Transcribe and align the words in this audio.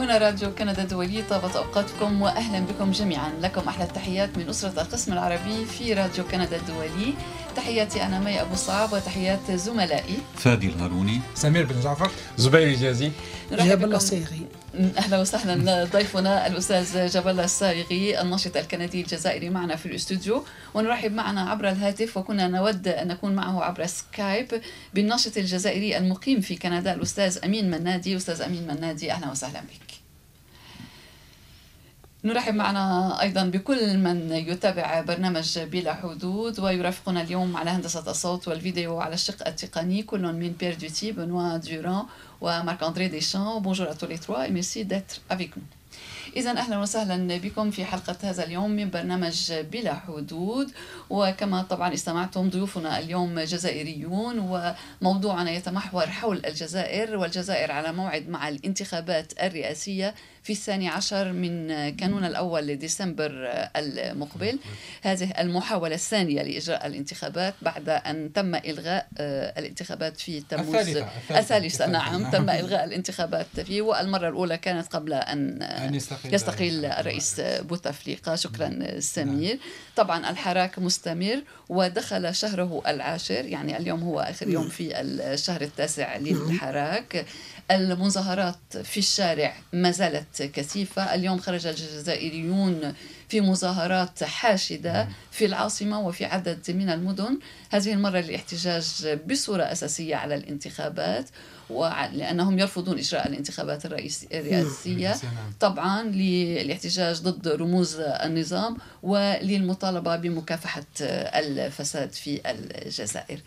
هنا 0.00 0.18
راديو 0.18 0.54
كندا 0.54 0.82
الدولي 0.82 1.22
طابت 1.22 1.56
أوقاتكم 1.56 2.22
وأهلا 2.22 2.60
بكم 2.60 2.90
جميعا. 2.90 3.32
لكم 3.40 3.68
أحلى 3.68 3.84
التحيات 3.84 4.38
من 4.38 4.48
أسرة 4.48 4.82
القسم 4.82 5.12
العربي 5.12 5.64
في 5.64 5.94
راديو 5.94 6.24
كندا 6.24 6.56
الدولي 6.56 7.14
تحياتي 7.56 8.02
أنا 8.02 8.20
مي 8.20 8.40
أبو 8.40 8.54
صعب 8.54 8.92
وتحيات 8.92 9.50
زملائي. 9.50 10.16
فادي 10.36 10.66
الهاروني. 10.66 11.20
سمير 11.34 11.64
بن 11.64 11.80
جعفر. 11.80 12.10
زبير 12.36 12.68
الجازي. 12.68 13.12
نرحب 13.52 13.84
الله 13.84 13.98
صيغي. 13.98 14.46
أهلا 14.98 15.20
وسهلا. 15.20 15.84
ضيفنا 15.84 16.46
الأستاذ 16.46 17.08
جبل 17.08 17.40
الصايغي 17.40 18.20
الناشط 18.20 18.56
الكندي 18.56 19.00
الجزائري 19.00 19.50
معنا 19.50 19.76
في 19.76 19.86
الاستوديو. 19.86 20.44
ونرحب 20.74 21.12
معنا 21.12 21.50
عبر 21.50 21.68
الهاتف 21.68 22.16
وكنا 22.16 22.48
نود 22.48 22.88
أن 22.88 23.08
نكون 23.08 23.34
معه 23.34 23.64
عبر 23.64 23.86
سكايب 23.86 24.60
بالناشط 24.94 25.36
الجزائري 25.36 25.96
المقيم 25.96 26.40
في 26.40 26.56
كندا 26.56 26.94
الأستاذ 26.94 27.38
أمين 27.44 27.70
منادي. 27.70 28.16
أستاذ 28.16 28.42
أمين 28.42 28.66
منادي 28.66 29.12
أهلا 29.12 29.30
وسهلا 29.30 29.60
بك. 29.60 29.89
نرحب 32.24 32.54
معنا 32.54 33.16
أيضا 33.22 33.44
بكل 33.44 33.98
من 33.98 34.32
يتابع 34.32 35.00
برنامج 35.00 35.58
بلا 35.58 35.94
حدود 35.94 36.60
ويرافقنا 36.60 37.22
اليوم 37.22 37.56
على 37.56 37.70
هندسة 37.70 38.10
الصوت 38.10 38.48
والفيديو 38.48 39.00
على 39.00 39.14
الشق 39.14 39.48
التقني 39.48 40.02
كل 40.02 40.22
من 40.22 40.52
بير 40.60 40.74
دوتي 40.74 41.12
بنوا 41.12 41.56
دوران 41.56 42.04
ومارك-أندري 42.40 43.08
ديشان 43.08 43.58
bonjour 43.62 43.88
à 43.88 43.94
tous 43.94 44.06
les 44.06 44.18
trois 44.18 44.46
et 44.48 44.50
merci 44.50 44.84
d'être 44.84 45.20
avec. 45.30 45.50
إذا 46.36 46.50
أهلا 46.50 46.78
وسهلا 46.78 47.36
بكم 47.36 47.70
في 47.70 47.84
حلقة 47.84 48.16
هذا 48.22 48.44
اليوم 48.44 48.70
من 48.70 48.90
برنامج 48.90 49.52
بلا 49.52 49.94
حدود. 49.94 50.70
وكما 51.10 51.62
طبعا 51.62 51.94
استمعتم 51.94 52.50
ضيوفنا 52.50 52.98
اليوم 52.98 53.40
جزائريون 53.40 54.38
وموضوعنا 55.02 55.50
يتمحور 55.50 56.06
حول 56.06 56.42
الجزائر 56.46 57.16
والجزائر 57.16 57.72
على 57.72 57.92
موعد 57.92 58.28
مع 58.28 58.48
الانتخابات 58.48 59.32
الرئاسية 59.42 60.14
في 60.42 60.52
الثاني 60.52 60.88
عشر 60.88 61.32
من 61.32 61.68
كانون 61.96 62.24
الأول 62.24 62.66
لديسمبر 62.66 63.30
المقبل. 63.76 64.58
هذه 65.02 65.30
المحاولة 65.30 65.94
الثانية 65.94 66.42
لإجراء 66.42 66.86
الانتخابات 66.86 67.54
بعد 67.62 67.88
أن 67.88 68.32
تم 68.32 68.54
إلغاء 68.54 69.08
الانتخابات 69.58 70.20
في 70.20 70.40
تموز 70.40 70.74
الثالثة 70.74 71.08
الثالثة. 71.30 71.86
نعم 71.86 72.30
تم 72.30 72.50
إلغاء 72.50 72.84
الانتخابات 72.84 73.46
فيه 73.60 73.82
والمرة 73.82 74.28
الأولى 74.28 74.58
كانت 74.58 74.86
قبل 74.88 75.12
أن 75.12 75.62
أن 75.62 75.94
يستقيل 76.24 76.34
يستقيل 76.34 76.84
الرئيس 76.84 77.40
بوتفليقة 77.40 78.34
شكرا 78.34 79.00
سمير. 79.00 79.58
طبعا 79.96 80.30
الحراك 80.30 80.78
مستمر 80.78 81.42
ودخل 81.68 82.34
شهره 82.34 82.82
العاشر 82.86 83.44
يعني 83.44 83.76
اليوم 83.76 84.02
هو 84.02 84.20
آخر 84.20 84.48
يوم 84.48 84.68
في 84.68 85.00
الشهر 85.00 85.62
التاسع 85.62 86.16
للحراك. 86.16 87.26
المظاهرات 87.70 88.76
في 88.82 88.98
الشارع 88.98 89.54
ما 89.72 89.90
زالت 89.90 90.42
كثيفة. 90.42 91.14
اليوم 91.14 91.38
خرج 91.38 91.66
الجزائريون 91.66 92.94
في 93.28 93.40
مظاهرات 93.40 94.24
حاشدة 94.24 95.08
في 95.32 95.44
العاصمة 95.44 96.00
وفي 96.00 96.24
عدد 96.24 96.70
من 96.70 96.90
المدن. 96.90 97.38
هذه 97.70 97.92
المرة 97.92 98.18
للاحتجاج 98.18 99.18
بصورة 99.26 99.62
أساسية 99.62 100.16
على 100.16 100.34
الانتخابات. 100.34 101.28
لأنهم 102.12 102.58
يرفضون 102.58 102.98
إجراء 102.98 103.28
الانتخابات 103.28 103.86
الرئاسية. 103.86 105.14
طبعا 105.60 106.02
للاحتجاج 106.02 107.20
ضد 107.20 107.48
رموز 107.48 107.96
النظام 108.00 108.76
وللمطالبة 109.02 110.16
بمكافحة 110.16 110.84
الفساد 111.00 112.12
في 112.12 112.40
الجزائر. 112.46 113.40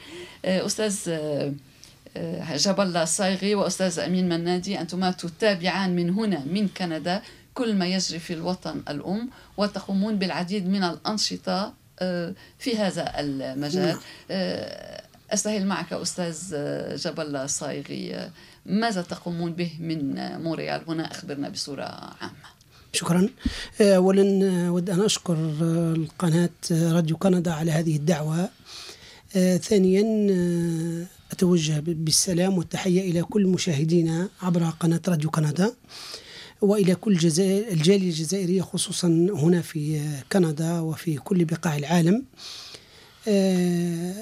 أستاذ 0.45 0.95
جبل 2.55 2.83
الله 2.83 3.03
الصايغي 3.03 3.55
وأستاذ 3.55 3.99
أمين 3.99 4.29
منادي 4.29 4.79
أنتما 4.81 5.11
تتابعان 5.11 5.95
من 5.95 6.09
هنا 6.09 6.39
من 6.45 6.67
كندا 6.67 7.21
كل 7.53 7.75
ما 7.75 7.85
يجري 7.85 8.19
في 8.19 8.33
الوطن 8.33 8.81
الأم 8.89 9.29
وتقومون 9.57 10.15
بالعديد 10.19 10.67
من 10.67 10.83
الأنشطة 10.83 11.73
آه، 11.99 12.33
في 12.59 12.77
هذا 12.77 13.19
المجال. 13.19 13.97
آه، 14.31 15.03
أستهل 15.33 15.65
معك 15.65 15.93
أستاذ 15.93 16.37
جبل 16.97 17.25
الله 17.25 17.43
الصايغي 17.43 18.15
آه، 18.15 18.31
ماذا 18.65 19.01
تقومون 19.01 19.53
به 19.53 19.71
من 19.79 20.15
مونريال 20.43 20.81
هنا 20.87 21.11
أخبرنا 21.11 21.49
بصورة 21.49 21.83
عامة. 22.21 22.53
شكرا. 22.93 23.29
آه، 23.81 23.95
اولا 23.95 24.45
آه، 24.45 24.67
اود 24.67 24.89
ان 24.89 25.01
أشكر 25.01 25.33
آه، 25.61 25.93
القناة 25.95 26.49
آه، 26.71 26.91
راديو 26.93 27.17
كندا 27.17 27.51
على 27.53 27.71
هذه 27.71 27.95
الدعوة. 27.95 28.49
آه، 29.35 29.57
ثانيا 29.57 30.27
آه، 30.31 31.05
أتوجه 31.31 31.79
بالسلام 31.85 32.57
والتحية 32.57 33.11
إلى 33.11 33.21
كل 33.23 33.47
مشاهدينا 33.47 34.29
عبر 34.41 34.63
قناة 34.69 35.01
راديو 35.07 35.29
كندا 35.29 35.73
وإلى 36.61 36.95
كل 36.95 37.17
جزائر 37.17 37.67
الجالية 37.71 38.09
الجزائرية 38.09 38.61
خصوصا 38.61 39.07
هنا 39.33 39.61
في 39.61 39.97
آه، 39.99 40.23
كندا 40.31 40.79
وفي 40.79 41.15
كل 41.17 41.45
بقاع 41.45 41.77
العالم. 41.77 42.23
آه، 43.27 44.13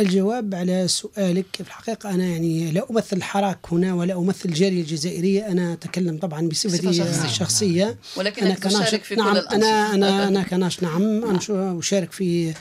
الجواب 0.00 0.54
على 0.54 0.88
سؤالك. 0.88 1.46
في 1.52 1.60
الحقيقة 1.60 2.10
أنا 2.10 2.24
يعني 2.26 2.70
لا 2.72 2.90
أمثل 2.90 3.16
الحراك 3.16 3.58
هنا 3.72 3.94
ولا 3.94 4.18
أمثل 4.18 4.48
الجالية 4.48 4.80
الجزائرية. 4.80 5.46
أنا 5.48 5.72
أتكلم 5.72 6.18
طبعا 6.18 6.48
بصفة 6.48 6.68
بصفتي 6.78 6.92
شخصية. 6.92 7.24
الشخصية 7.24 7.96
ولكنك 8.16 8.58
تشارك 8.58 9.04
في 9.04 9.14
كل 9.14 9.20
نعم 9.22 9.36
الأنشطة. 9.36 9.54
أنا 9.56 9.94
أنا 9.94 10.26
أنا 10.28 10.42
كناش 10.42 10.82
نعم 10.82 11.38
أنش- 11.38 11.50
أشارك 11.50 12.12
في 12.12 12.54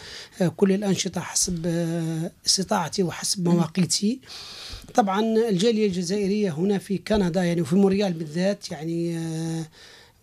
كل 0.58 0.72
الأنشطة 0.72 1.22
حسب 1.22 1.66
استطاعتي 2.46 3.04
وحسب 3.04 3.48
مواقيتي. 3.48 4.20
طبعا 4.96 5.22
الجالية 5.50 5.88
الجزائرية 5.88 6.52
هنا 6.52 6.78
في 6.78 6.98
كندا 6.98 7.44
يعني 7.44 7.62
وفي 7.62 7.76
مونريال 7.76 8.14
بالذات 8.14 8.72
يعني 8.72 9.18
آه، 9.18 9.66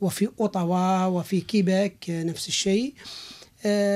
وفي 0.00 0.28
أوتاوا 0.40 1.04
وفي 1.06 1.40
كيباك 1.40 2.10
آه، 2.10 2.22
نفس 2.24 2.48
الشيء. 2.48 2.94
آه، 2.94 3.35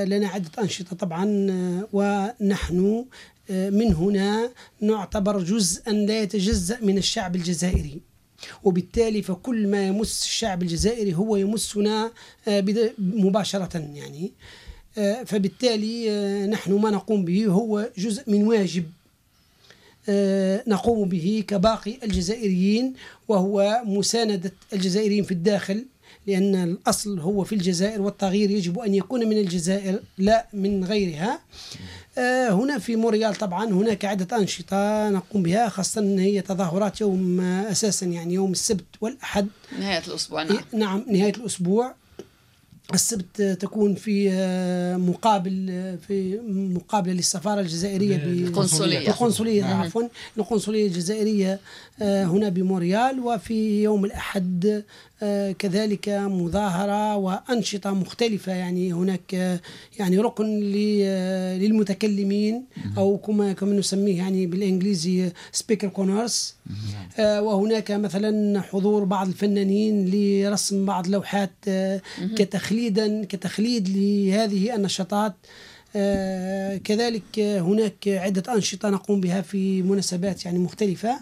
لنا 0.05 0.27
عدة 0.27 0.49
أنشطة 0.59 0.95
طبعا 0.95 1.47
آه، 1.49 1.87
ونحن 1.93 3.05
آه، 3.49 3.69
من 3.69 3.93
هنا 3.93 4.49
نعتبر 4.81 5.43
جزءا 5.43 5.91
لا 5.91 6.21
يتجزأ 6.21 6.77
من 6.81 6.97
الشعب 6.97 7.35
الجزائري. 7.35 7.99
وبالتالي 8.63 9.21
فكل 9.21 9.67
ما 9.67 9.87
يمس 9.87 10.23
الشعب 10.23 10.61
الجزائري 10.61 11.13
هو 11.13 11.35
يمسنا 11.35 12.11
آه، 12.47 12.63
مباشرة 12.97 13.77
يعني. 13.93 14.31
آه، 14.97 15.23
فبالتالي 15.23 16.11
آه، 16.11 16.45
نحن 16.45 16.73
ما 16.73 16.89
نقوم 16.89 17.25
به 17.25 17.45
هو 17.45 17.89
جزء 17.97 18.23
من 18.31 18.47
واجب. 18.47 18.83
آه، 20.09 20.63
نقوم 20.67 21.09
به 21.09 21.43
كباقي 21.47 21.97
الجزائريين 22.03 22.93
وهو 23.27 23.81
مساندة 23.85 24.51
الجزائريين 24.73 25.23
في 25.23 25.31
الداخل. 25.31 25.85
لأن 26.27 26.55
الأصل 26.55 27.19
هو 27.19 27.43
في 27.43 27.55
الجزائر 27.55 28.01
والتغيير 28.01 28.51
يجب 28.51 28.79
أن 28.79 28.95
يكون 28.95 29.27
من 29.27 29.37
الجزائر 29.37 29.99
لا 30.17 30.45
من 30.53 30.83
غيرها. 30.85 31.39
آه، 32.17 32.49
هنا 32.49 32.79
في 32.79 32.95
موريال 32.95 33.35
طبعا 33.35 33.65
هناك 33.65 34.05
عدة 34.05 34.37
أنشطة 34.37 35.09
نقوم 35.09 35.43
بها 35.43 35.69
خاصة 35.69 36.01
أن 36.01 36.19
هي 36.19 36.41
تظاهرات 36.41 37.01
يوم 37.01 37.39
آه، 37.41 37.71
أساسا 37.71 38.05
يعني 38.05 38.33
يوم 38.33 38.51
السبت 38.51 38.85
والأحد. 39.01 39.47
نهاية 39.79 40.03
الأسبوع 40.07 40.43
نعم. 40.43 40.57
نعم 40.73 41.05
نهاية 41.11 41.33
الأسبوع. 41.35 41.93
السبت 42.93 43.41
تكون 43.41 43.95
في 43.95 44.29
آه، 44.31 44.97
مقابل 44.97 45.67
آه، 45.69 45.95
في 46.07 46.39
مقابلة 46.49 47.13
للسفارة 47.13 47.61
الجزائرية 47.61 48.17
ب- 48.17 48.21
القنصلية. 48.27 49.07
القنصلية 49.09 49.61
نعم. 49.61 49.81
عفوا 49.81 50.03
القنصلية 50.37 50.87
الجزائرية 50.87 51.59
آه، 52.01 52.25
هنا 52.25 52.49
بموريال. 52.49 53.19
وفي 53.19 53.83
يوم 53.83 54.05
الأحد 54.05 54.65
آه، 54.65 54.83
كذلك 55.59 56.09
مظاهرة 56.09 57.15
وأنشطة 57.15 57.91
مختلفة. 57.91 58.53
يعني 58.53 58.93
هناك 58.93 59.35
آه، 59.35 59.59
يعني 59.99 60.17
ركن 60.17 60.73
آه، 61.03 61.57
للمتكلمين 61.57 62.65
أو 62.97 63.17
كما 63.17 63.53
كما 63.53 63.73
نسميه 63.73 64.17
يعني 64.17 64.45
بالإنجليزي 64.45 65.31
سبيكر 65.51 65.87
كونرس 65.87 66.55
آه، 67.19 67.41
وهناك 67.41 67.91
مثلا 67.91 68.61
حضور 68.61 69.03
بعض 69.03 69.27
الفنانين 69.27 70.09
لرسم 70.13 70.85
بعض 70.85 71.07
لوحات 71.07 71.51
آه، 71.67 72.01
كتخليدا 72.35 73.25
كتخليد 73.25 73.89
لهذه 73.89 74.75
النشاطات. 74.75 75.33
آه، 75.95 76.77
كذلك 76.77 77.39
آه، 77.39 77.59
هناك 77.59 78.07
عدة 78.07 78.53
أنشطة 78.53 78.89
نقوم 78.89 79.21
بها 79.21 79.41
في 79.41 79.81
مناسبات 79.81 80.45
يعني 80.45 80.59
مختلفة. 80.59 81.19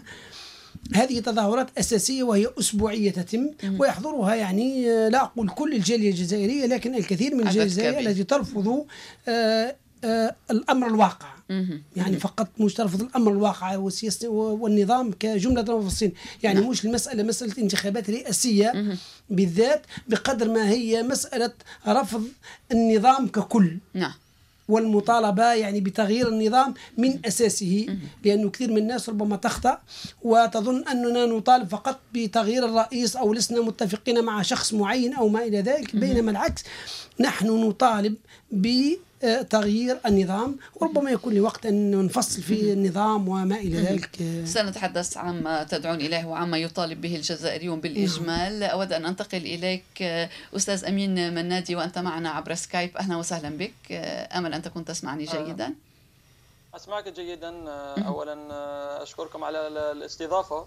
هذه 0.96 1.20
تظاهرات 1.20 1.78
أساسية 1.78 2.24
وهي 2.24 2.48
أسبوعية 2.60 3.12
تتم 3.12 3.50
ويحضرها 3.80 4.36
يعني 4.36 4.92
آه، 4.92 5.10
لا 5.10 5.24
أقول 5.24 5.50
كل 5.50 5.74
الجالية 5.74 6.10
الجزائرية 6.10 6.66
لكن 6.66 6.96
الكثير 6.96 7.36
من 7.36 7.48
الجزائرية. 7.48 8.00
التي 8.00 8.24
ترفض 8.24 8.86
آه، 9.28 9.76
آه، 10.04 10.36
الأمر 10.52 10.88
الواقع. 10.88 11.28
يعني 11.96 12.18
فقط 12.20 12.48
مش 12.60 12.74
ترفض 12.74 13.02
الأمر 13.02 13.32
الواقع 13.32 13.78
والسياسة 13.78 14.30
والنظام 14.30 15.12
كجملة 15.12 15.74
وفصيل 15.74 16.12
يعني 16.44 16.62
مش 16.62 16.86
المسألة 16.86 17.24
مسألة 17.24 17.54
انتخابات 17.58 18.10
رئاسية 18.10 18.98
بالذات 19.30 19.86
بقدر 20.08 20.50
ما 20.50 20.70
هي 20.70 21.04
مسألة 21.04 21.54
رفض 21.88 22.24
النظام 22.72 23.28
ككل. 23.28 23.78
نعم. 23.94 24.14
والمطالبة 24.70 25.54
يعني 25.54 25.82
بتغيير 25.82 26.28
النظام 26.28 26.74
من 26.98 27.20
أساسه 27.26 27.86
لأنه 28.26 28.50
كثير 28.50 28.72
من 28.72 28.78
الناس 28.78 29.10
ربما 29.10 29.36
تخطأ 29.36 29.78
وتظن 30.22 30.84
أننا 30.88 31.26
نطالب 31.26 31.68
فقط 31.70 32.00
بتغيير 32.14 32.66
الرئيس 32.66 33.16
أو 33.16 33.34
لسنا 33.34 33.62
متفقين 33.62 34.24
مع 34.24 34.42
شخص 34.42 34.74
معين 34.74 35.14
أو 35.14 35.30
ما 35.30 35.44
إلى 35.44 35.62
ذلك 35.62 35.96
بينما 35.96 36.32
العكس 36.32 36.64
نحن 37.20 37.48
نطالب 37.48 38.16
ب 38.52 38.94
تغيير 39.50 40.00
النظام 40.06 40.58
وربما 40.76 41.12
يكون 41.12 41.34
لوقت 41.34 41.66
أن 41.66 42.06
نفصل 42.06 42.42
في 42.42 42.74
النظام 42.74 43.28
وما 43.28 43.56
إلى 43.56 43.78
ذلك. 43.78 44.10
سنتحدث 44.46 45.18
عما 45.18 45.64
تدعون 45.64 45.96
إليه 45.96 46.26
وعما 46.26 46.58
يطالب 46.58 47.02
به 47.02 47.16
الجزائريون 47.16 47.82
بالإجمال. 47.82 48.64
أود 48.64 48.94
أن 48.94 49.06
أنتقل 49.06 49.38
إليك 49.38 50.02
أستاذ 50.56 50.86
أمين 50.86 51.36
منادي 51.36 51.76
وأنت 51.76 51.98
معنا 51.98 52.30
عبر 52.30 52.56
سكايب. 52.56 52.98
أهلا 52.98 53.18
وسهلا 53.18 53.50
بك. 53.50 53.92
أمل 54.36 54.54
أن 54.54 54.62
تكون 54.62 54.86
تسمعني 54.86 55.26
جيدا. 55.26 55.74
أسمعك 56.76 57.08
جيدا. 57.08 57.54
أولا 58.08 58.38
أشكركم 59.04 59.44
على 59.44 59.68
الاستضافة 59.68 60.66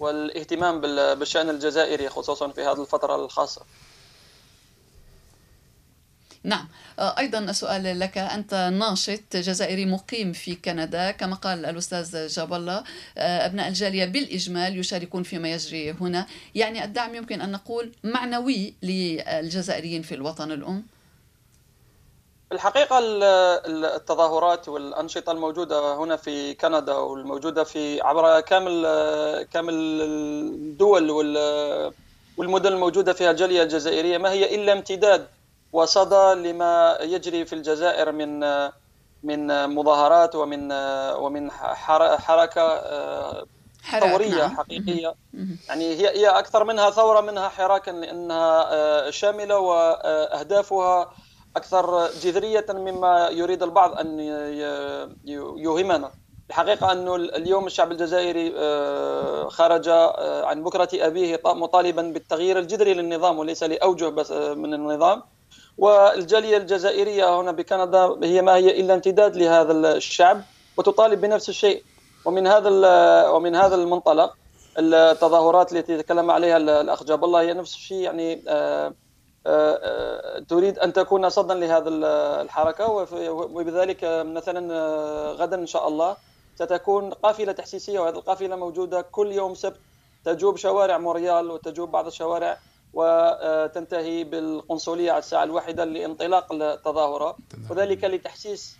والإهتمام 0.00 0.80
بالشأن 1.14 1.50
الجزائري 1.50 2.08
خصوصا 2.08 2.48
في 2.48 2.60
هذه 2.60 2.80
الفترة 2.80 3.24
الخاصة. 3.24 3.62
نعم. 6.44 6.68
آه، 6.98 7.18
أيضا 7.18 7.52
سؤال 7.52 8.00
لك. 8.00 8.18
أنت 8.18 8.54
ناشط 8.54 9.36
جزائري 9.36 9.86
مقيم 9.86 10.32
في 10.32 10.54
كندا. 10.54 11.10
كما 11.10 11.34
قال 11.34 11.66
الأستاذ 11.66 12.26
جاب 12.26 12.52
الله 12.52 12.84
آه، 13.18 13.46
أبناء 13.46 13.68
الجالية 13.68 14.04
بالإجمال 14.04 14.78
يشاركون 14.78 15.22
فيما 15.22 15.52
يجري 15.52 15.90
هنا. 15.90 16.26
يعني 16.54 16.84
الدعم 16.84 17.14
يمكن 17.14 17.40
أن 17.40 17.52
نقول 17.52 17.92
معنوي 18.04 18.74
للجزائريين 18.82 20.02
في 20.02 20.14
الوطن 20.14 20.52
الأم؟ 20.52 20.84
الحقيقة 22.52 22.98
التظاهرات 23.96 24.68
والأنشطة 24.68 25.32
الموجودة 25.32 25.94
هنا 25.96 26.16
في 26.16 26.54
كندا 26.54 26.94
والموجودة 26.94 27.64
في 27.64 28.00
عبر 28.00 28.40
كامل 28.40 28.82
كامل 29.52 29.74
الدول 29.74 31.10
والمدن 32.36 32.72
الموجودة 32.72 33.12
فيها 33.12 33.30
الجالية 33.30 33.62
الجزائرية 33.62 34.18
ما 34.18 34.30
هي 34.30 34.54
إلا 34.54 34.72
امتداد 34.72 35.26
وصدى 35.74 36.48
لما 36.48 36.98
يجري 37.00 37.44
في 37.44 37.52
الجزائر 37.52 38.12
من 38.12 38.40
من 39.22 39.70
مظاهرات 39.74 40.34
ومن 40.34 40.72
ومن 41.22 41.50
حركة 42.26 42.66
ثورية 44.00 44.34
نعم. 44.34 44.56
حقيقية. 44.56 45.14
يعني 45.68 45.84
هي 45.94 46.08
هي 46.08 46.28
أكثر 46.28 46.64
منها 46.64 46.90
ثورة 46.90 47.20
منها 47.20 47.48
حراكا 47.48 47.90
لأنها 47.90 49.10
شاملة 49.10 49.58
واهدافها 49.58 51.10
أكثر 51.56 52.08
جذرية 52.22 52.66
مما 52.68 53.28
يريد 53.28 53.62
البعض 53.62 53.98
أن 53.98 54.20
يوهمنا. 55.56 56.10
الحقيقة 56.50 56.92
أنه 56.92 57.14
اليوم 57.16 57.66
الشعب 57.66 57.92
الجزائري 57.92 58.50
خرج 59.50 59.88
عن 60.48 60.62
بكرة 60.62 60.88
أبيه 60.94 61.40
مطالبا 61.44 62.02
بالتغيير 62.02 62.58
الجذري 62.58 62.94
للنظام 62.94 63.38
وليس 63.38 63.62
لأوجه 63.62 64.08
بس 64.08 64.30
من 64.32 64.74
النظام. 64.74 65.22
والجالية 65.78 66.56
الجزائرية 66.56 67.40
هنا 67.40 67.52
بكندا 67.52 68.18
هي 68.22 68.42
ما 68.42 68.54
هي 68.54 68.80
إلا 68.80 68.94
امتداد 68.94 69.36
لهذا 69.36 69.72
الشعب 69.72 70.42
وتطالب 70.76 71.20
بنفس 71.20 71.48
الشيء. 71.48 71.82
ومن 72.24 72.46
هذا 72.46 72.70
ومن 73.28 73.56
هذا 73.56 73.74
المنطلق 73.74 74.36
التظاهرات 74.78 75.72
التي 75.72 76.02
تكلم 76.02 76.30
عليها 76.30 76.56
الاخ 76.56 77.04
جاب 77.04 77.24
الله 77.24 77.40
هي 77.40 77.52
نفس 77.52 77.74
الشيء 77.74 77.98
يعني 77.98 78.42
آه، 78.48 78.94
آه، 79.46 79.78
آه، 79.82 80.38
تريد 80.38 80.78
أن 80.78 80.92
تكون 80.92 81.28
صدا 81.28 81.54
لهذا 81.54 81.88
الحركة. 82.42 83.06
وبذلك 83.30 83.98
مثلا 84.04 84.60
غدا 85.32 85.56
إن 85.56 85.66
شاء 85.66 85.88
الله 85.88 86.16
ستكون 86.56 87.10
قافلة 87.10 87.52
تحسيسية. 87.52 87.98
وهذه 87.98 88.14
القافلة 88.14 88.56
موجودة 88.56 89.00
كل 89.00 89.32
يوم 89.32 89.54
سبت. 89.54 89.80
تجوب 90.24 90.56
شوارع 90.56 90.98
موريال 90.98 91.50
وتجوب 91.50 91.90
بعض 91.90 92.06
الشوارع 92.06 92.58
وتنتهي 92.94 94.24
بالقنصلية 94.24 95.10
على 95.10 95.18
الساعة 95.18 95.44
الواحدة 95.44 95.84
لانطلاق 95.84 96.52
التظاهرة. 96.52 97.36
وذلك 97.70 98.04
لتحسيس 98.04 98.76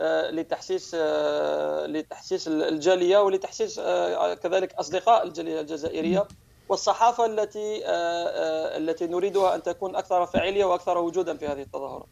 آه، 0.00 0.30
لتحسيس 0.30 0.96
آه، 0.98 1.86
لتحسيس 1.86 2.48
الجالية 2.48 3.18
ولتحسيس 3.18 3.78
آه، 3.78 4.34
كذلك 4.34 4.74
أصدقاء 4.74 5.26
الجالية 5.26 5.60
الجزائرية. 5.60 6.28
والصحافة 6.68 7.26
التي 7.26 7.86
آه، 7.86 7.88
آه، 7.88 8.78
التي 8.78 9.06
نريدها 9.06 9.54
أن 9.54 9.62
تكون 9.62 9.96
أكثر 9.96 10.26
فاعلية 10.26 10.64
وأكثر 10.64 10.98
وجودا 10.98 11.36
في 11.36 11.46
هذه 11.46 11.62
التظاهرات. 11.62 12.06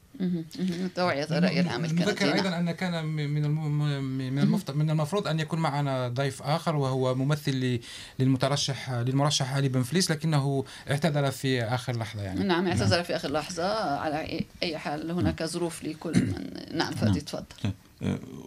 توعيه 0.96 1.24
الراي 1.24 1.60
العام 1.60 1.86
نذكر 1.86 2.34
أيضا 2.34 2.58
أن 2.58 2.70
كان 2.70 3.04
من 3.04 3.50
من 3.50 4.58
من 4.74 4.90
المفروض 4.90 5.28
أن 5.28 5.40
يكون 5.40 5.58
معنا 5.58 6.08
ضيف 6.08 6.42
آخر 6.42 6.76
وهو 6.76 7.14
ممثل 7.14 7.80
للمترشح 8.18 8.90
للمرشح 8.90 9.54
علي 9.54 9.68
بن 9.68 9.82
فليس 9.82 10.10
لكنه 10.10 10.64
اعتذر 10.90 11.30
في 11.30 11.62
آخر 11.62 11.96
لحظة 11.96 12.22
يعني. 12.22 12.44
نعم 12.44 12.66
اعتذر 12.66 13.02
في 13.02 13.16
آخر 13.16 13.28
لحظة 13.28 13.98
على 13.98 14.44
اي 14.62 14.78
حال 14.78 15.10
هناك 15.10 15.42
ظروف 15.42 15.84
لكل 15.84 16.12
من 16.12 16.50
نعم 16.78 16.92
فادي 16.92 17.12
نعم. 17.12 17.20
تفضل. 17.20 17.72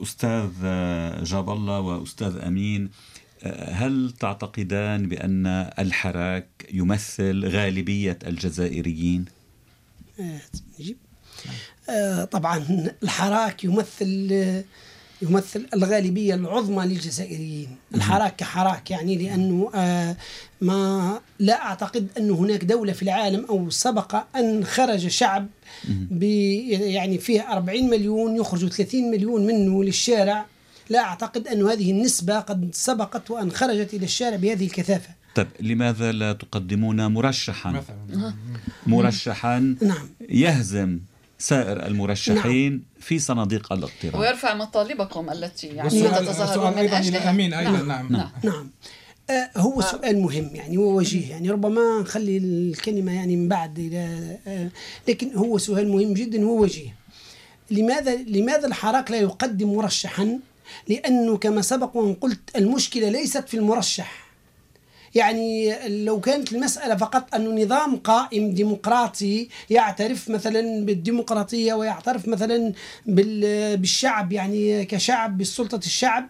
أستاذ 0.01 0.49
جاب 1.23 1.49
الله 1.49 1.79
وأستاذ 1.79 2.37
أمين 2.37 2.89
هل 3.71 4.13
تعتقدان 4.19 5.07
بأن 5.07 5.47
الحراك 5.79 6.47
يمثل 6.73 7.45
غالبية 7.45 8.19
الجزائريين؟ 8.27 9.25
آه، 11.89 12.23
طبعا 12.23 12.65
الحراك 13.03 13.63
يمثل 13.63 14.31
يمثل 15.21 15.67
الغالبية 15.73 16.35
العظمى 16.35 16.85
للجزائريين. 16.85 17.67
الحراك 17.95 18.35
كحراك 18.35 18.91
يعني 18.91 19.15
لأنه 19.15 19.71
آه، 19.75 20.15
ما 20.61 21.21
لا 21.39 21.61
أعتقد 21.65 22.07
أن 22.17 22.31
هناك 22.31 22.63
دولة 22.63 22.93
في 22.93 23.03
العالم 23.03 23.45
أو 23.45 23.69
سبق 23.69 24.23
أن 24.35 24.65
خرج 24.65 25.07
شعب 25.07 25.47
يعني 26.71 27.17
فيه 27.17 27.51
40 27.51 27.89
مليون 27.89 28.35
يخرج 28.35 28.67
30 28.67 29.11
مليون 29.11 29.45
منه 29.45 29.83
للشارع. 29.83 30.45
لا 30.89 30.99
أعتقد 30.99 31.47
أن 31.47 31.65
هذه 31.65 31.91
النسبة 31.91 32.39
قد 32.39 32.69
سبقت 32.73 33.31
وأن 33.31 33.51
خرجت 33.51 33.93
إلى 33.93 34.05
الشارع 34.05 34.35
بهذه 34.35 34.65
الكثافة. 34.65 35.09
طيب 35.35 35.47
لماذا 35.59 36.11
لا 36.11 36.33
تقدمون 36.33 37.05
مرشحا؟ 37.05 37.83
مرشحا 38.87 39.75
نعم. 39.81 40.09
يهزم 40.29 40.99
سائر 41.39 41.85
المرشحين 41.85 42.71
نعم. 42.71 42.81
في 42.99 43.19
صناديق 43.19 43.73
الاقتراع. 43.73 44.19
ويرفع 44.19 44.53
مطالبكم 44.53 45.29
التي 45.29 45.67
يعني 45.67 45.89
تتظاهرون 45.89 46.71
من 46.71 46.77
أيضا 46.77 46.99
إلى 46.99 47.17
أمين 47.17 47.53
أيضا 47.53 47.71
نعم. 47.71 47.87
نعم, 47.87 48.07
نعم. 48.11 48.29
نعم. 48.43 48.69
آه 49.29 49.49
هو 49.57 49.79
نعم. 49.79 49.91
سؤال 49.91 50.21
مهم 50.21 50.55
يعني 50.55 50.77
ووجيه 50.77 51.29
يعني 51.29 51.49
ربما 51.49 52.01
نخلي 52.01 52.37
الكلمة 52.37 53.11
يعني 53.11 53.35
من 53.35 53.47
بعد 53.47 53.79
إلى 53.79 54.37
آه 54.47 54.69
لكن 55.07 55.35
هو 55.35 55.57
سؤال 55.57 55.89
مهم 55.89 56.13
جدا 56.13 56.45
ووجيه 56.45 56.95
لماذا 57.71 58.15
لماذا 58.15 58.67
الحراك 58.67 59.11
لا 59.11 59.17
يقدم 59.17 59.73
مرشحا؟ 59.73 60.39
لأنه 60.87 61.37
كما 61.37 61.61
سبق 61.61 61.97
وأن 61.97 62.13
قلت 62.13 62.39
المشكلة 62.55 63.09
ليست 63.09 63.49
في 63.49 63.57
المرشح. 63.57 64.29
يعني 65.15 65.75
لو 66.05 66.19
كانت 66.19 66.53
المسألة 66.53 66.95
فقط 66.95 67.35
أنه 67.35 67.63
نظام 67.63 67.95
قائم 67.95 68.53
ديمقراطي 68.53 69.49
يعترف 69.69 70.29
مثلا 70.29 70.85
بالديمقراطية 70.85 71.73
ويعترف 71.73 72.27
مثلا 72.27 72.73
بالشعب 73.05 74.31
يعني 74.33 74.85
كشعب 74.85 75.37
بسلطة 75.37 75.77
الشعب 75.77 76.29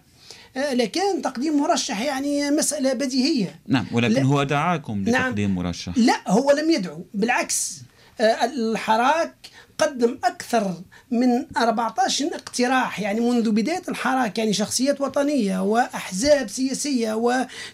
آه، 0.56 0.74
لكان 0.74 1.22
تقديم 1.22 1.60
مرشح 1.60 2.00
يعني 2.00 2.50
مسألة 2.50 2.92
بديهية. 2.92 3.60
نعم 3.68 3.86
ولكن 3.92 4.22
هو 4.22 4.42
دعاكم 4.42 5.02
لتقديم 5.02 5.50
نعم. 5.50 5.58
مرشح. 5.58 5.98
لا 5.98 6.20
هو 6.28 6.50
لم 6.50 6.70
يدعو. 6.70 7.04
بالعكس 7.14 7.80
آه، 8.20 8.44
الحراك 8.44 9.34
قدم 9.80 10.18
أكثر 10.24 10.74
من 11.10 11.56
14 11.56 12.26
اقتراح 12.34 13.00
يعني 13.00 13.20
منذ 13.20 13.50
بداية 13.50 13.82
الحراك 13.88 14.38
يعني 14.38 14.52
شخصيات 14.52 15.00
وطنية 15.00 15.62
وأحزاب 15.62 16.48
سياسية 16.48 17.14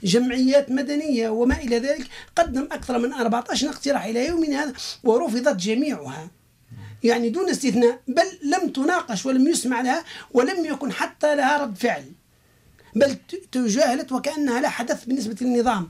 وجمعيات 0.03 0.71
مدنية 0.71 1.29
وما 1.29 1.57
إلى 1.57 1.79
ذلك 1.79 2.07
قدم 2.37 2.69
أكثر 2.73 2.99
من 2.99 3.13
14 3.13 3.69
اقتراح 3.69 4.05
إلى 4.05 4.27
يومنا 4.27 4.63
هذا 4.63 4.73
ورفضت 5.05 5.57
جميعها. 5.57 6.31
يعني 7.03 7.31
دون 7.31 7.51
استثناء 7.51 8.01
بل 8.09 8.27
لم 8.43 8.69
تناقش 8.69 9.27
ولم 9.27 9.49
يسمع 9.49 9.81
لها 9.81 10.05
ولم 10.31 10.65
يكن 10.65 10.93
حتى 10.93 11.37
لها 11.37 11.63
رد 11.63 11.77
فعل 11.79 12.05
بل 12.95 13.17
تجاهلت 13.53 14.13
وكأنها 14.13 14.61
لا 14.61 14.69
حدث 14.69 15.05
بالنسبة 15.05 15.37
للنظام. 15.41 15.89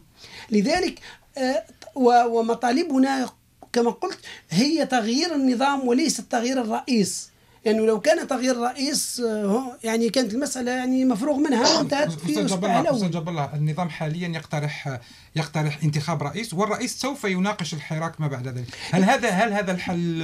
لذلك 0.51 1.01
آه، 1.39 1.65
ومطالبنا 1.95 3.29
كما 3.77 3.91
قلت 3.91 4.19
هي 4.51 4.87
تغيير 4.87 5.35
النظام 5.35 5.89
وليس 5.89 6.17
تغيير 6.17 6.61
الرئيس. 6.61 7.31
لأنه 7.67 7.79
يعني 7.79 7.87
لو 7.87 8.01
كان 8.01 8.29
تغيير 8.29 8.57
رئيس 8.57 9.21
آه، 9.21 9.79
يعني 9.85 10.11
كانت 10.11 10.35
المسألة 10.35 10.73
يعني 10.73 11.05
مفروغ 11.05 11.37
منها. 11.37 11.77
وانتهت 11.77 12.13
في 12.13 12.31
أستاذ 12.31 13.11
جاب 13.11 13.29
الله 13.29 13.55
النظام 13.55 13.89
حاليا 13.89 14.29
يقترح 14.29 14.99
يقترح 15.37 15.79
انتخاب 15.83 16.23
رئيس 16.23 16.55
والرئيس 16.55 16.99
سوف 16.99 17.25
يناقش 17.25 17.75
الحراك 17.75 18.21
ما 18.21 18.29
بعد 18.29 18.49
ذلك. 18.49 18.67
هل 18.91 19.05
هذا 19.05 19.29
هل 19.29 19.53
هذا 19.53 19.73
الحل؟ 19.73 20.23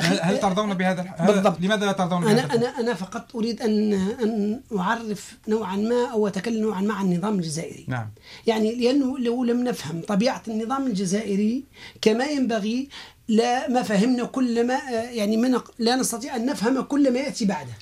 هل, 0.00 0.20
هل 0.22 0.40
ترضون 0.40 0.74
بهذا 0.74 1.02
الحل 1.02 1.26
بالضبط. 1.26 1.60
لماذا 1.60 1.86
لا 1.86 1.92
ترضون 1.92 2.24
بهذا 2.24 2.44
أنا 2.44 2.54
أنا 2.54 2.80
أنا 2.80 2.94
فقط 2.94 3.36
أريد 3.36 3.62
ان 3.62 3.92
أن 3.92 4.60
أعرف 4.78 5.36
نوعا 5.48 5.76
ما 5.76 6.10
أو 6.12 6.26
أتكلم 6.26 6.62
نوعا 6.62 6.80
ما 6.80 6.94
عن 6.94 7.12
النظام 7.12 7.34
الجزائري. 7.34 7.84
نعم. 7.88 8.08
يعني 8.46 8.74
لأنه 8.74 9.18
لو 9.18 9.44
لم 9.44 9.64
نفهم 9.64 10.02
طبيعة 10.08 10.42
النظام 10.48 10.86
الجزائري 10.86 11.64
كما 12.02 12.24
ينبغي 12.24 12.88
لا 13.28 13.68
ما 13.68 13.82
فهمنا 13.82 14.24
كل 14.24 14.66
ما 14.66 14.74
يعني 14.90 15.36
من 15.36 15.60
لا 15.78 15.96
نستطيع 15.96 16.36
أن 16.36 16.46
نفهم 16.46 16.80
كل 16.80 17.12
ما 17.12 17.18
يأتي 17.18 17.44
بعده. 17.44 17.72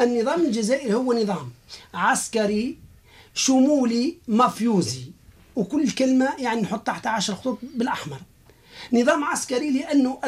النظام 0.00 0.40
الجزائري 0.40 0.94
هو 0.94 1.12
نظام 1.12 1.50
عسكري 1.94 2.78
شمولي 3.34 4.16
مافيوزي. 4.28 5.04
وكل 5.56 5.90
كلمة 5.90 6.28
يعني 6.38 6.60
نحط 6.60 6.86
تحت 6.86 7.06
عشر 7.06 7.34
خطوط 7.34 7.58
بالأحمر. 7.74 8.20
نظام 8.92 9.24
عسكري 9.24 9.70
لأنه 9.70 10.18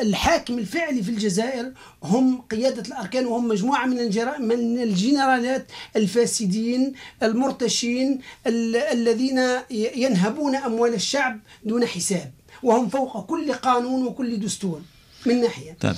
الحاكم 0.00 0.58
الفعلي 0.58 1.02
في 1.02 1.10
الجزائر 1.10 1.72
هم 2.02 2.40
قيادة 2.40 2.82
الأركان 2.82 3.26
وهم 3.26 3.48
مجموعة 3.48 3.86
من 3.86 3.96
من 4.38 4.82
الجنرالات 4.82 5.66
الفاسدين 5.96 6.92
المرتشين 7.22 8.20
الذين 8.46 9.40
ينهبون 9.70 10.56
أموال 10.56 10.94
الشعب 10.94 11.40
دون 11.64 11.86
حساب. 11.86 12.32
وهم 12.62 12.88
فوق 12.88 13.26
كل 13.26 13.52
قانون 13.52 14.06
وكل 14.06 14.40
دستور 14.40 14.82
من 15.26 15.40
ناحية. 15.40 15.76
طيب. 15.80 15.96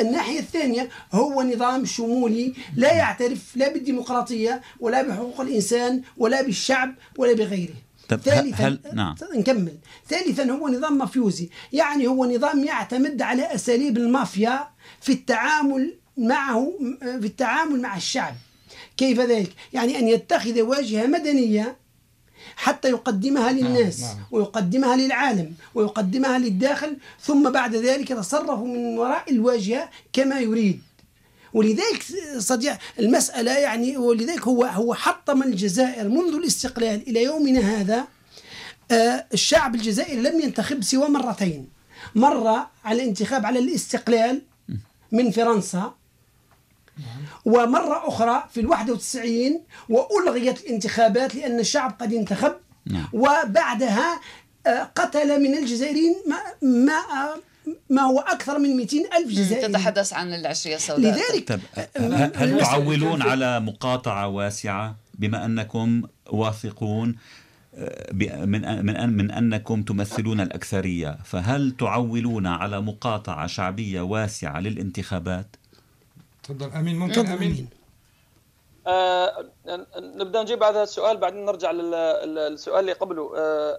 الناحية 0.00 0.38
الثانية 0.38 0.88
هو 1.12 1.42
نظام 1.42 1.84
شمولي 1.84 2.54
لا 2.76 2.92
يعترف 2.92 3.56
لا 3.56 3.72
بالديمقراطية 3.72 4.62
ولا 4.80 5.02
بحقوق 5.02 5.40
الإنسان 5.40 6.02
ولا 6.16 6.42
بالشعب 6.42 6.94
ولا 7.18 7.32
بغيره. 7.32 7.74
طب 8.08 8.20
ثالثا 8.20 8.64
هل 8.64 8.80
نعم. 8.94 9.14
نكمل. 9.34 9.74
ثالثا 10.08 10.50
هو 10.50 10.68
نظام 10.68 10.98
مافيوزي. 10.98 11.48
يعني 11.72 12.06
هو 12.06 12.24
نظام 12.24 12.64
يعتمد 12.64 13.22
على 13.22 13.54
أساليب 13.54 13.96
المافيا 13.96 14.68
في 15.00 15.12
التعامل 15.12 15.94
معه 16.16 16.72
في 17.00 17.26
التعامل 17.26 17.80
مع 17.80 17.96
الشعب. 17.96 18.34
كيف 18.96 19.20
ذلك؟ 19.20 19.52
يعني 19.72 19.98
أن 19.98 20.08
يتخذ 20.08 20.62
واجهة 20.62 21.06
مدنية 21.06 21.76
حتى 22.56 22.88
يقدمها 22.88 23.52
نعم، 23.52 23.66
للناس 23.66 24.00
نعم. 24.00 24.16
ويقدمها 24.30 24.96
للعالم 24.96 25.54
ويقدمها 25.74 26.38
للداخل 26.38 26.96
ثم 27.20 27.50
بعد 27.50 27.74
ذلك 27.74 28.10
يتصرف 28.10 28.60
من 28.60 28.98
وراء 28.98 29.30
الواجهة 29.30 29.90
كما 30.12 30.40
يريد. 30.40 30.80
ولذلك 31.52 32.04
صديق 32.38 32.78
المسألة 32.98 33.58
يعني 33.58 33.96
ولذلك 33.96 34.48
هو 34.48 34.64
هو 34.64 34.94
حطم 34.94 35.42
الجزائر 35.42 36.08
منذ 36.08 36.34
الاستقلال 36.34 37.08
إلى 37.08 37.22
يومنا 37.22 37.60
هذا. 37.60 38.04
آه، 38.90 39.26
الشعب 39.34 39.74
الجزائري 39.74 40.20
لم 40.22 40.40
ينتخب 40.40 40.82
سوى 40.82 41.08
مرتين. 41.08 41.68
مرة 42.14 42.70
على 42.84 43.02
الانتخاب 43.02 43.46
على 43.46 43.58
الاستقلال 43.58 44.42
من 45.12 45.30
فرنسا 45.30 45.94
ومرة 47.44 48.08
أخرى 48.08 48.44
في 48.50 48.60
الواحد 48.60 48.90
وتسعين 48.90 49.60
وألغيت 49.88 50.60
الانتخابات 50.60 51.34
لأن 51.34 51.58
الشعب 51.58 51.96
قد 52.00 52.12
انتخب 52.12 52.52
نعم. 52.86 53.08
وبعدها 53.12 54.20
آه، 54.66 54.82
قتل 54.82 55.42
من 55.42 55.58
الجزائريين 55.58 56.14
ما, 56.26 56.36
ما 56.62 57.02
ما 57.90 58.02
هو 58.02 58.20
أكثر 58.20 58.58
من 58.58 58.76
200 58.76 58.96
ألف 58.96 59.28
جزائري 59.28 59.68
تتحدث 59.68 60.12
عن 60.12 60.34
العشرية 60.34 60.76
السوداء 60.76 61.14
لذلك 61.14 61.48
طب 61.48 61.60
هل 62.36 62.60
تعولون 62.60 63.22
على 63.22 63.60
مقاطعة 63.60 64.28
واسعة 64.28 64.96
بما 65.14 65.44
أنكم 65.44 66.02
واثقون 66.30 67.16
آه، 67.74 68.12
من 68.46 68.86
من 68.86 69.16
من 69.16 69.30
أنكم 69.30 69.82
تمثلون 69.82 70.40
الأكثرية، 70.40 71.18
فهل 71.24 71.74
تعولون 71.78 72.46
على 72.46 72.80
مقاطعة 72.80 73.46
شعبية 73.46 74.00
واسعة 74.00 74.60
للانتخابات؟ 74.60 75.56
تفضل 76.42 76.72
أمين 76.72 76.98
ممكن؟ 76.98 77.26
أمين. 77.26 77.68
آه 78.86 79.44
نبدأ 79.96 80.42
نجيب 80.42 80.64
على 80.64 80.74
هذا 80.74 80.82
السؤال 80.82 81.16
بعدين 81.16 81.44
نرجع 81.44 81.70
للسؤال 81.70 82.80
اللي 82.80 82.92
قبله. 82.92 83.32
آه 83.36 83.78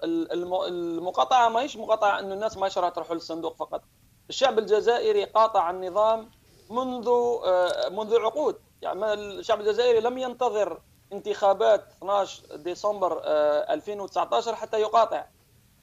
المقاطعة 0.67 1.49
ما 1.49 1.61
هيش 1.61 1.77
مقاطعة 1.77 2.19
إنه 2.19 2.33
الناس 2.33 2.57
ما 2.57 2.69
راح 2.77 2.89
تروح 2.89 3.11
للصندوق 3.11 3.55
فقط. 3.55 3.81
الشعب 4.29 4.59
الجزائري 4.59 5.23
قاطع 5.23 5.69
النظام 5.69 6.29
منذ 6.69 7.07
آه 7.07 7.89
منذ 7.89 8.15
عقود. 8.19 8.55
يعني 8.81 9.13
الشعب 9.13 9.61
الجزائري 9.61 9.99
لم 9.99 10.17
ينتظر 10.17 10.81
انتخابات 11.13 11.87
12 11.97 12.55
ديسمبر 12.55 13.21
آه 13.23 13.73
2019 13.73 14.55
حتى 14.55 14.81
يقاطع. 14.81 15.25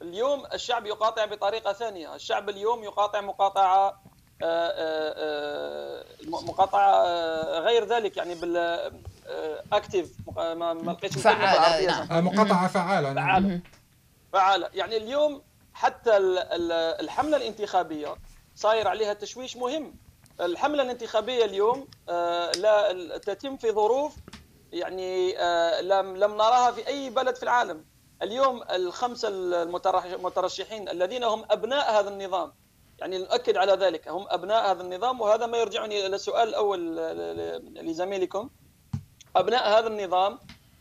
اليوم 0.03 0.47
الشعب 0.55 0.87
يقاطع 0.87 1.25
بطريقة 1.25 1.73
ثانية. 1.73 2.15
الشعب 2.15 2.49
اليوم 2.49 2.85
يقاطع 2.85 3.21
مقاطعة 3.21 3.87
آه، 3.87 3.89
آه، 3.89 3.89
آه، 3.89 4.18
مقاطعة 6.29 7.05
غير 7.61 7.85
ذلك 7.85 8.17
يعني 8.17 8.35
بال 8.35 8.57
اكتف 9.73 10.11
ما 10.37 10.75
لقيتش 10.87 11.19
فعالة 11.19 11.87
نعم. 11.87 12.25
مقاطعة 12.27 12.69
فعالة 12.69 13.13
نعم. 13.13 13.27
فعالة. 13.27 13.61
فعالة. 14.33 14.69
يعني 14.75 14.97
اليوم 14.97 15.43
حتى 15.75 16.17
الحملة 17.01 17.37
الانتخابية 17.37 18.17
صاير 18.55 18.89
عليها 18.89 19.13
تشويش 19.13 19.57
مهم. 19.57 19.95
الحملة 20.41 20.83
الانتخابية 20.83 21.45
اليوم 21.45 21.87
لا 22.59 23.19
تتم 23.19 23.57
في 23.57 23.71
ظروف 23.73 24.17
يعني 24.73 25.33
لم 25.83 26.17
لم 26.17 26.37
نراها 26.37 26.71
في 26.73 26.87
أي 26.89 27.11
بلد 27.11 27.37
في 27.37 27.43
العالم. 27.43 27.85
اليوم 28.23 28.63
الخمسة 28.63 29.29
المترشحين 29.29 30.89
الذين 30.89 31.25
هم 31.25 31.45
أبناء 31.51 32.01
هذا 32.01 32.09
النظام 32.09 32.53
يعني 32.99 33.19
نؤكد 33.19 33.57
على 33.57 33.73
ذلك. 33.73 34.09
هم 34.09 34.27
أبناء 34.29 34.71
هذا 34.71 34.83
النظام 34.83 35.21
وهذا 35.21 35.47
ما 35.47 35.59
يرجعني 35.59 36.07
إلى 36.07 36.17
السؤال 36.17 36.49
الأول 36.49 36.97
لزميلكم. 37.87 38.51
أبناء 39.37 39.79
هذا 39.79 39.87
النظام 39.87 40.39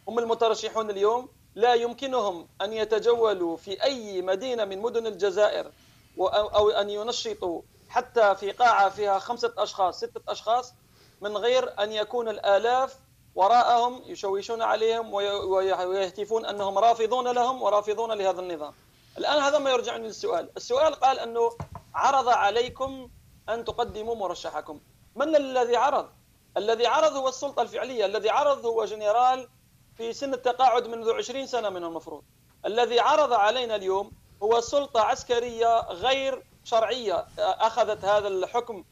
هم 0.07 0.19
المترشحون 0.19 0.89
اليوم. 0.89 1.29
لا 1.55 1.73
يمكنهم 1.73 2.47
أن 2.61 2.73
يتجولوا 2.73 3.57
في 3.57 3.83
أي 3.83 4.21
مدينة 4.21 4.65
من 4.65 4.81
مدن 4.81 5.07
الجزائر 5.07 5.71
أو 6.19 6.69
أن 6.69 6.89
ينشطوا 6.89 7.61
حتى 7.89 8.35
في 8.35 8.51
قاعة 8.51 8.89
فيها 8.89 9.19
خمسة 9.19 9.53
أشخاص 9.57 9.97
ستة 9.97 10.21
أشخاص 10.27 10.73
من 11.21 11.37
غير 11.37 11.83
أن 11.83 11.91
يكون 11.91 12.29
الآلاف 12.29 12.95
وراءهم 13.35 14.01
يشوشون 14.05 14.61
عليهم 14.61 15.13
ويهتفون 15.13 16.45
أنهم 16.45 16.77
رافضون 16.77 17.27
لهم 17.27 17.61
ورافضون 17.61 18.11
لهذا 18.11 18.41
النظام. 18.41 18.73
الآن 19.17 19.39
هذا 19.39 19.57
ما 19.59 19.69
يرجعني 19.69 20.07
للسؤال. 20.07 20.49
السؤال 20.57 20.95
قال 20.95 21.19
أنه 21.19 21.51
عرض 21.93 22.27
عليكم 22.27 23.09
أن 23.49 23.65
تقدموا 23.65 24.15
مرشحكم. 24.15 24.79
من 25.15 25.35
الذي 25.35 25.75
عرض؟ 25.75 26.09
الذي 26.57 26.87
عرض 26.87 27.15
هو 27.15 27.27
السلطة 27.27 27.61
الفعلية. 27.61 28.05
الذي 28.05 28.29
عرض 28.29 28.65
هو 28.65 28.85
جنرال 28.85 29.49
في 29.97 30.13
سن 30.13 30.33
التقاعد 30.33 30.87
منذ 30.87 31.11
20 31.11 31.47
سنة 31.47 31.69
من 31.69 31.83
المفروض. 31.83 32.23
الذي 32.65 32.99
عرض 32.99 33.33
علينا 33.33 33.75
اليوم 33.75 34.11
هو 34.43 34.61
سلطة 34.61 35.01
عسكرية 35.01 35.79
غير 35.79 36.43
شرعية. 36.63 37.27
أخذت 37.39 38.05
هذا 38.05 38.27
الحكم 38.27 38.83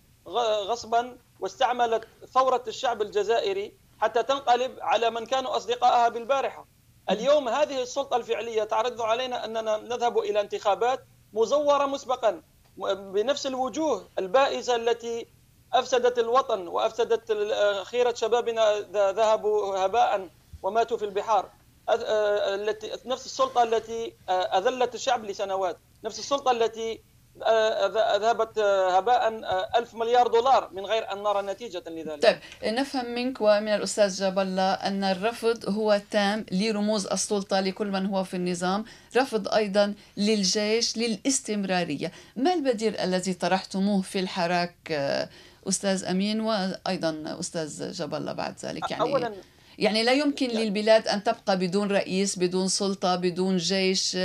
غصبا 0.67 1.17
واستعملت 1.39 2.07
ثورة 2.33 2.63
الشعب 2.67 3.01
الجزائري 3.01 3.77
حتى 3.99 4.23
تنقلب 4.23 4.77
على 4.81 5.09
من 5.09 5.25
كانوا 5.25 5.57
أصدقائها 5.57 6.09
بالبارحة. 6.09 6.65
اليوم 7.09 7.49
هذه 7.49 7.81
السلطة 7.81 8.17
الفعلية 8.17 8.63
تعرض 8.63 9.01
علينا 9.01 9.45
أننا 9.45 9.77
نذهب 9.77 10.17
إلى 10.17 10.41
انتخابات 10.41 11.05
مزورة 11.33 11.85
مسبقا 11.85 12.41
بنفس 12.77 13.47
الوجوه 13.47 14.09
البائسة 14.19 14.75
التي 14.75 15.27
أفسدت 15.73 16.19
الوطن 16.19 16.67
وأفسدت 16.67 17.31
خيرة 17.83 18.13
شبابنا 18.13 18.79
ذهبوا 19.11 19.77
هباء 19.85 20.29
وماتوا 20.63 20.97
في 20.97 21.05
البحار. 21.05 21.49
التي 21.89 22.91
نفس 23.05 23.25
السلطة 23.25 23.63
التي 23.63 24.13
أذلت 24.29 24.95
الشعب 24.95 25.25
لسنوات. 25.25 25.77
نفس 26.03 26.19
السلطة 26.19 26.51
التي 26.51 27.01
ذهبت 28.21 28.59
هباء 28.59 29.27
ألف 29.77 29.95
مليار 29.95 30.27
دولار 30.27 30.69
من 30.73 30.85
غير 30.85 31.11
أن 31.13 31.23
نرى 31.23 31.41
نتيجة 31.41 31.83
لذلك. 31.87 32.23
طيب 32.23 32.37
نفهم 32.73 33.05
منك 33.05 33.41
ومن 33.41 33.67
الأستاذ 33.67 34.21
الله 34.23 34.73
أن 34.73 35.03
الرفض 35.03 35.69
هو 35.69 36.01
تام 36.11 36.45
لرموز 36.51 37.07
السلطة 37.07 37.59
لكل 37.59 37.87
من 37.87 38.05
هو 38.05 38.23
في 38.23 38.33
النظام 38.33 38.85
رفض 39.17 39.47
أيضا 39.47 39.93
للجيش 40.17 40.97
للاستمرارية. 40.97 42.11
ما 42.35 42.53
البديل 42.53 42.97
الذي 42.97 43.33
طرحتموه 43.33 44.01
في 44.01 44.19
الحراك 44.19 44.91
أستاذ 45.67 46.05
أمين 46.05 46.41
وأيضا 46.41 47.37
أستاذ 47.39 48.01
الله 48.13 48.33
بعد 48.33 48.55
ذلك؟ 48.63 48.91
يعني 48.91 49.03
أولا 49.03 49.33
يعني 49.77 50.03
لا 50.03 50.11
يمكن 50.11 50.47
للبلاد 50.47 51.07
أن 51.07 51.23
تبقى 51.23 51.57
بدون 51.57 51.91
رئيس 51.91 52.39
بدون 52.39 52.67
سلطة 52.67 53.15
بدون 53.15 53.57
جيش 53.57 54.17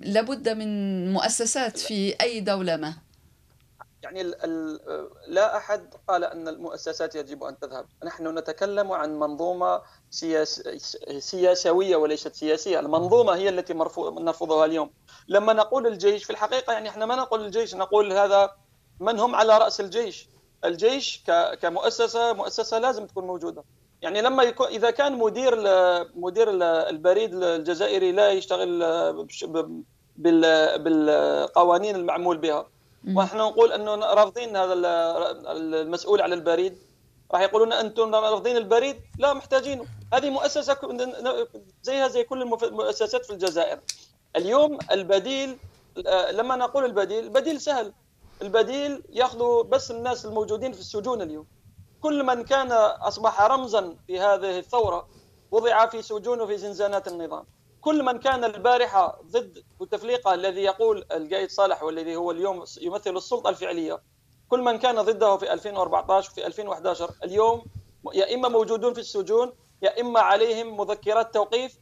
لابد 0.00 0.48
من 0.48 1.12
مؤسسات 1.12 1.78
في 1.78 2.14
أي 2.20 2.40
دولة 2.40 2.76
ما 2.76 2.94
يعني 4.02 4.20
ال 4.20 4.44
ال 4.44 4.80
لا 5.26 5.56
أحد 5.56 5.94
قال 6.08 6.24
أن 6.24 6.48
المؤسسات 6.48 7.14
يجب 7.14 7.44
أن 7.44 7.58
تذهب، 7.58 7.86
نحن 8.04 8.38
نتكلم 8.38 8.92
عن 8.92 9.18
منظومة 9.18 9.82
سياس 10.10 10.62
سياسوية 11.18 11.96
وليست 11.96 12.34
سياسية، 12.34 12.80
المنظومة 12.80 13.34
هي 13.34 13.48
التي 13.48 13.74
نرفضها 14.00 14.64
اليوم. 14.64 14.90
لما 15.28 15.52
نقول 15.52 15.86
الجيش 15.86 16.24
في 16.24 16.30
الحقيقة 16.30 16.72
يعني 16.72 16.88
إحنا 16.88 17.06
ما 17.06 17.16
نقول 17.16 17.44
الجيش 17.44 17.74
نقول 17.74 18.12
هذا 18.12 18.50
من 19.00 19.18
هم 19.18 19.34
على 19.34 19.58
رأس 19.58 19.80
الجيش؟ 19.80 20.28
الجيش 20.64 21.22
كمؤسسة 21.60 22.32
مؤسسة 22.32 22.78
لازم 22.78 23.06
تكون 23.06 23.26
موجودة. 23.26 23.64
يعني 24.02 24.22
لما 24.22 24.42
يكون 24.42 24.66
إذا 24.66 24.90
كان 24.90 25.18
مدير 25.18 25.54
مدير 26.14 26.48
البريد 26.88 27.34
الجزائري 27.34 28.12
لا 28.12 28.30
يشتغل 28.30 28.78
بالقوانين 30.16 31.96
المعمول 31.96 32.38
بها. 32.38 32.68
ونحن 33.14 33.36
نقول 33.36 33.72
إنه 33.72 33.94
رافضين 33.94 34.56
هذا 34.56 34.74
المسؤول 35.52 36.20
على 36.20 36.34
البريد. 36.34 36.78
راح 37.32 37.40
يقولون 37.40 37.72
أنتم 37.72 38.14
رافضين 38.14 38.56
البريد؟ 38.56 38.96
لا 39.18 39.32
محتاجينه. 39.32 39.84
هذه 40.14 40.30
مؤسسة 40.30 40.76
زيها 41.82 42.08
زي 42.08 42.24
كل 42.24 42.42
المؤسسات 42.42 43.24
في 43.24 43.32
الجزائر. 43.32 43.80
اليوم 44.36 44.78
البديل 44.90 45.56
لما 46.30 46.56
نقول 46.56 46.84
البديل 46.84 47.24
البديل 47.24 47.60
سهل. 47.60 47.92
البديل 48.42 49.02
ياخذوا 49.10 49.62
بس 49.62 49.90
الناس 49.90 50.26
الموجودين 50.26 50.72
في 50.72 50.80
السجون 50.80 51.22
اليوم. 51.22 51.46
كل 52.02 52.22
من 52.22 52.44
كان 52.44 52.72
أصبح 52.72 53.40
رمزا 53.42 53.96
في 54.06 54.20
هذه 54.20 54.58
الثورة 54.58 55.08
وضع 55.50 55.86
في 55.86 56.02
سجون 56.02 56.40
وفي 56.40 56.56
زنزانات 56.58 57.08
النظام. 57.08 57.44
كل 57.80 58.02
من 58.02 58.18
كان 58.18 58.44
البارحة 58.44 59.20
ضد 59.30 59.64
بوتفليقة 59.78 60.34
الذي 60.34 60.60
يقول 60.62 61.04
القايد 61.12 61.50
صالح 61.50 61.82
والذي 61.82 62.16
هو 62.16 62.30
اليوم 62.30 62.64
يمثل 62.80 63.16
السلطة 63.16 63.50
الفعلية 63.50 64.02
كل 64.48 64.62
من 64.62 64.78
كان 64.78 65.02
ضده 65.02 65.36
في 65.36 65.52
2014 65.52 66.30
وفي 66.30 66.46
2011 66.46 67.10
اليوم 67.24 67.64
يا 68.14 68.34
إما 68.34 68.48
موجودون 68.48 68.94
في 68.94 69.00
السجون 69.00 69.52
يا 69.82 70.00
إما 70.00 70.20
عليهم 70.20 70.76
مذكرات 70.80 71.34
توقيف 71.34 71.78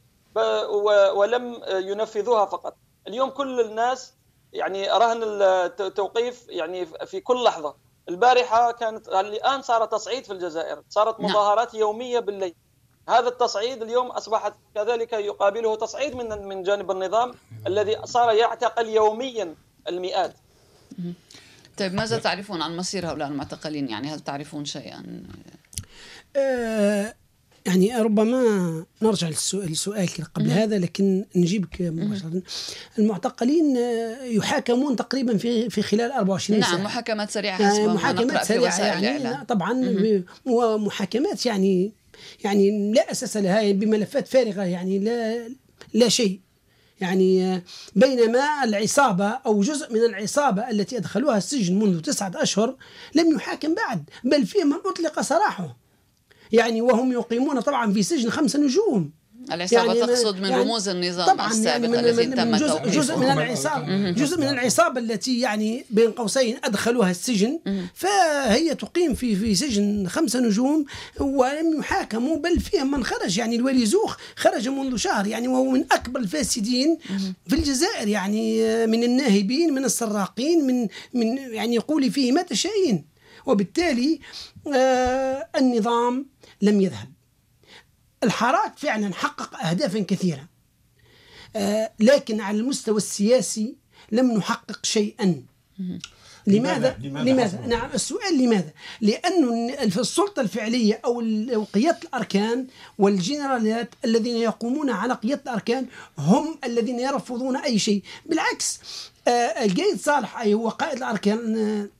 ولم 1.13 1.61
ينفذوها 1.69 2.45
فقط. 2.45 2.75
اليوم 3.07 3.29
كل 3.29 3.59
الناس 3.61 4.13
يعني 4.53 4.89
رهن 4.91 5.23
التوقيف 5.23 6.45
يعني 6.49 6.85
في 6.85 7.19
كل 7.21 7.43
لحظة. 7.43 7.75
البارحة 8.09 8.71
كانت 8.71 9.07
الآن 9.07 9.61
صار 9.61 9.85
تصعيد 9.85 10.23
في 10.25 10.33
الجزائر 10.33 10.83
صارت 10.89 11.19
نعم. 11.19 11.29
مظاهرات 11.29 11.73
يومية 11.73 12.19
بالليل 12.19 12.55
هذا 13.09 13.27
التصعيد 13.27 13.81
اليوم 13.81 14.07
أصبحت 14.07 14.53
كذلك 14.75 15.13
يقابله 15.13 15.75
تصعيد 15.75 16.15
من 16.15 16.47
من 16.47 16.63
جانب 16.63 16.91
النظام 16.91 17.33
الذي 17.67 18.05
صار 18.05 18.31
يعتقل 18.31 18.89
يوميا 18.89 19.55
المئات. 19.87 20.33
طيب 21.77 21.93
ماذا 21.93 22.19
تعرفون 22.19 22.61
عن 22.61 22.77
مصير 22.77 23.09
هؤلاء 23.09 23.27
المعتقلين؟ 23.27 23.89
يعني 23.89 24.07
هل 24.07 24.19
تعرفون 24.19 24.65
شيئا؟ 24.65 25.23
آه 26.35 27.15
يعني 27.69 28.01
ربما 28.01 28.85
نرجع 29.01 29.29
للسؤال 29.53 30.07
قبل 30.33 30.51
هذا 30.51 30.79
لكن 30.79 31.25
نجيبك 31.35 31.81
مباشرة. 31.81 32.41
المعتقلين 32.99 33.77
آه، 33.77 34.23
يحاكمون 34.23 34.95
تقريبا 34.95 35.37
في 35.37 35.69
في 35.69 35.81
خلال 35.81 36.11
24 36.11 36.59
نعم، 36.59 36.69
ساعة. 36.69 36.77
نعم 36.77 36.85
محاكمات 36.85 37.31
سريعة 37.31 37.69
حسب 37.69 37.81
محاكمات 37.81 38.45
سريعة 38.45 38.79
يعني 38.79 39.45
طبعا 39.45 39.95
ومحاكمات 40.45 41.45
يعني 41.45 41.91
يعني 42.43 42.93
لا 42.93 43.11
أساس 43.11 43.37
لها 43.37 43.61
يعني 43.61 43.73
بملفات 43.73 44.27
فارغة 44.27 44.63
يعني 44.63 44.99
لا 44.99 45.49
لا 45.93 46.09
شيء. 46.09 46.39
يعني 47.01 47.61
بينما 47.95 48.63
العصابة 48.63 49.27
أو 49.27 49.61
جزء 49.61 49.93
من 49.93 49.99
العصابة 49.99 50.69
التي 50.69 50.97
أدخلوها 50.97 51.37
السجن 51.37 51.79
منذ 51.79 52.01
تسعة 52.01 52.31
أشهر 52.35 52.75
لم 53.15 53.35
يحاكم 53.35 53.75
بعد 53.75 54.09
بل 54.23 54.45
في 54.45 54.63
من 54.63 54.77
أطلق 54.85 55.21
سراحه. 55.21 55.77
يعني 56.51 56.81
وهم 56.81 57.11
يقيمون 57.11 57.59
طبعا 57.59 57.93
في 57.93 58.03
سجن 58.03 58.29
خمس 58.29 58.55
نجوم. 58.55 59.19
العصابة 59.51 59.93
يعني 59.93 60.07
تقصد 60.07 60.39
من 60.39 60.49
يعني 60.49 60.61
رموز 60.61 60.89
النظام 60.89 61.27
طبعا 61.27 61.37
يعني 61.37 61.51
السابق 61.51 61.95
يعني 61.95 62.09
الذي 62.09 62.25
تم 62.25 62.55
جزء, 62.55 62.89
جزء 62.89 63.17
من 63.17 63.31
العصابة. 63.31 64.11
جزء 64.11 64.37
من 64.37 64.47
العصابة 64.47 64.99
التي 64.99 65.39
يعني 65.39 65.85
بين 65.89 66.11
قوسين 66.11 66.57
أدخلوها 66.63 67.11
السجن. 67.11 67.59
فهي 67.93 68.75
تقيم 68.75 69.13
في 69.13 69.35
في 69.35 69.55
سجن 69.55 70.07
خمسة 70.07 70.39
نجوم 70.39 70.85
ولم 71.19 71.79
يحاكموا 71.79 72.37
بل 72.37 72.59
فيهم 72.59 72.91
من 72.91 73.03
خرج. 73.03 73.37
يعني 73.37 73.55
الولي 73.55 73.85
زوخ 73.85 74.17
خرج 74.35 74.69
منذ 74.69 74.95
شهر 74.95 75.27
يعني 75.27 75.47
وهو 75.47 75.69
من 75.69 75.85
أكبر 75.91 76.19
الفاسدين 76.19 76.97
في 77.47 77.55
الجزائر. 77.55 78.07
يعني 78.07 78.61
من 78.87 79.03
الناهبين 79.03 79.73
من 79.73 79.85
السراقين 79.85 80.67
من 80.67 80.87
من 81.13 81.37
يعني 81.37 81.75
يقول 81.75 82.11
فيه 82.11 82.31
ما 82.31 82.41
تشائين 82.41 83.05
وبالتالي 83.45 84.19
آه 84.73 85.47
النظام 85.57 86.25
لم 86.61 86.81
يذهب 86.81 87.11
الحراك 88.23 88.77
فعلا 88.77 89.13
حقق 89.13 89.65
أهدافا 89.65 89.99
كثيرة 89.99 90.47
آه 91.55 91.91
لكن 91.99 92.41
على 92.41 92.57
المستوى 92.57 92.97
السياسي 92.97 93.75
لم 94.11 94.31
نحقق 94.31 94.85
شيئا 94.85 95.43
لماذا؟ 96.47 96.97
لماذا؟ 96.99 97.31
لماذا؟ 97.31 97.67
نعم 97.67 97.89
السؤال 97.93 98.37
لماذا؟ 98.37 98.71
لأن 99.01 99.89
في 99.89 99.99
السلطة 99.99 100.41
الفعلية 100.41 101.01
أو 101.05 101.21
قيادة 101.73 101.99
الأركان 102.03 102.67
والجنرالات 102.97 103.89
الذين 104.05 104.35
يقومون 104.35 104.89
على 104.89 105.13
قيادة 105.13 105.41
الأركان 105.41 105.87
هم 106.17 106.59
الذين 106.63 106.99
يرفضون 106.99 107.57
أي 107.57 107.79
شيء 107.79 108.03
بالعكس 108.25 108.79
آه 109.27 109.31
القايد 109.65 109.99
صالح 109.99 110.39
أي 110.39 110.53
هو 110.53 110.69
قائد 110.69 110.97
الأركان 110.97 111.57
آه 111.57 111.98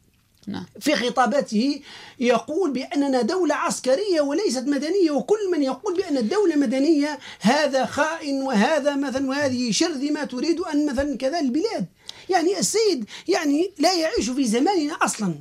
في 0.79 0.95
خطاباته 0.95 1.81
يقول 2.19 2.71
بأننا 2.71 3.21
دولة 3.21 3.55
عسكرية 3.55 4.21
وليست 4.21 4.67
مدنية 4.67 5.11
وكل 5.11 5.51
من 5.51 5.63
يقول 5.63 5.97
بأن 5.97 6.17
الدولة 6.17 6.55
مدنية 6.55 7.19
هذا 7.41 7.85
خائن 7.85 8.41
وهذا 8.41 8.95
مثلا 8.95 9.29
وهذه 9.29 9.71
شرذمة 9.71 10.23
تريد 10.23 10.59
أن 10.59 10.85
مثلا 10.85 11.17
كذا 11.17 11.39
البلاد. 11.39 11.85
يعني 12.29 12.59
السيد 12.59 13.05
يعني 13.27 13.73
لا 13.79 13.93
يعيش 13.93 14.29
في 14.29 14.45
زماننا 14.45 14.93
أصلا. 14.93 15.35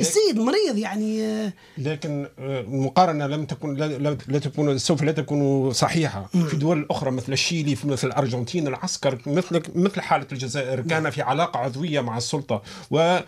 السيد 0.00 0.38
مريض 0.38 0.78
يعني 0.78 1.22
آه، 1.22 1.52
لكن 1.78 2.26
آه، 2.38 2.60
المقارنه 2.60 3.26
لم 3.26 3.44
تكن 3.44 3.74
لا, 3.74 4.16
لا 4.28 4.38
تكون 4.38 4.78
سوف 4.78 5.02
لا 5.02 5.12
تكون 5.12 5.72
صحيحة. 5.72 6.28
في 6.48 6.56
دول 6.56 6.86
أخرى 6.90 7.10
مثل 7.10 7.32
الشيلي 7.32 7.76
مثل 7.84 8.06
الأرجنتين 8.06 8.68
العسكر 8.68 9.18
مثل 9.26 9.62
مثل 9.74 10.00
حالة 10.00 10.26
الجزائر 10.32 10.80
كان 10.80 11.10
في 11.10 11.22
علاقة 11.22 11.58
عضوية 11.58 12.00
مع 12.00 12.16
السلطة. 12.16 12.62
و 12.90 13.18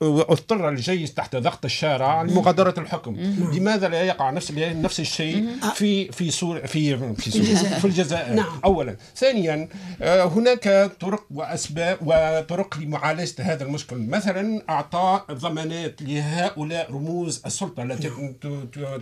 واضطر 0.00 0.68
الجيش 0.68 1.10
تحت 1.10 1.36
ضغط 1.36 1.64
الشارع 1.64 2.22
لمغادرة 2.22 2.74
الحكم. 2.78 3.16
لماذا 3.52 3.88
لا 3.88 4.02
يقع 4.02 4.30
نفس 4.30 4.52
نفس 4.52 5.00
الشيء 5.00 5.46
في 5.74 6.12
في 6.12 6.30
سور 6.30 6.66
في 6.66 7.14
في 7.14 7.30
سوريا 7.30 7.54
في 7.78 7.84
الجزائر؟ 7.84 8.34
نعم. 8.34 8.60
اولا. 8.64 8.96
ثانيا 9.16 9.68
آه، 10.02 10.24
هناك 10.24 10.92
طرق 11.00 11.24
وأسباب 11.30 11.98
وطرق 12.00 12.78
لمعالجة 12.78 13.34
هذا 13.38 13.64
المشكل. 13.64 13.96
مثلا 13.96 14.62
أعطاء 14.68 15.24
ضمانات 15.32 15.87
لهؤلاء 16.00 16.92
رموز 16.92 17.42
السلطة 17.46 17.82
التي 17.82 18.10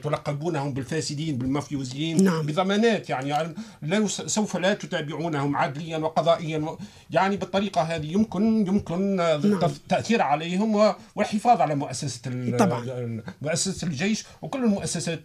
تلقبونهم 0.02 0.74
بالفاسدين 0.74 1.38
بالمافيوزيين 1.38 2.24
نعم. 2.24 2.46
بضمانات 2.46 3.10
يعني 3.10 3.54
لو 3.82 4.08
سوف 4.08 4.56
لا 4.56 4.74
تتابعونهم 4.74 5.56
عدليا 5.56 5.98
وقضائيا 5.98 6.76
يعني 7.10 7.36
بالطريقة 7.36 7.82
هذه 7.82 8.12
يمكن 8.12 8.66
يمكن 8.66 9.16
نعم. 9.16 9.64
التاثير 9.64 10.22
عليهم 10.22 10.94
والحفاظ 11.16 11.60
على 11.60 11.74
مؤسسة 11.74 12.20
طبعا. 12.58 13.22
مؤسسة 13.42 13.86
الجيش 13.86 14.24
وكل 14.42 14.64
المؤسسات 14.64 15.20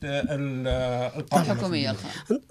الحكومية 1.33 1.95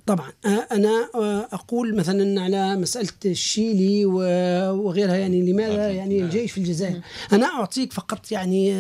طبعا. 0.07 0.33
أنا 0.73 1.09
أقول 1.53 1.97
مثلا 1.97 2.43
على 2.43 2.77
مسألة 2.77 3.09
الشيلي 3.27 4.05
وغيرها 4.07 5.17
يعني 5.17 5.53
لماذا 5.53 5.91
يعني 5.91 6.23
الجيش 6.23 6.53
في 6.53 6.59
الجزائر؟ 6.59 7.01
أنا 7.33 7.47
أعطيك 7.47 7.93
فقط 7.93 8.33
يعني 8.33 8.73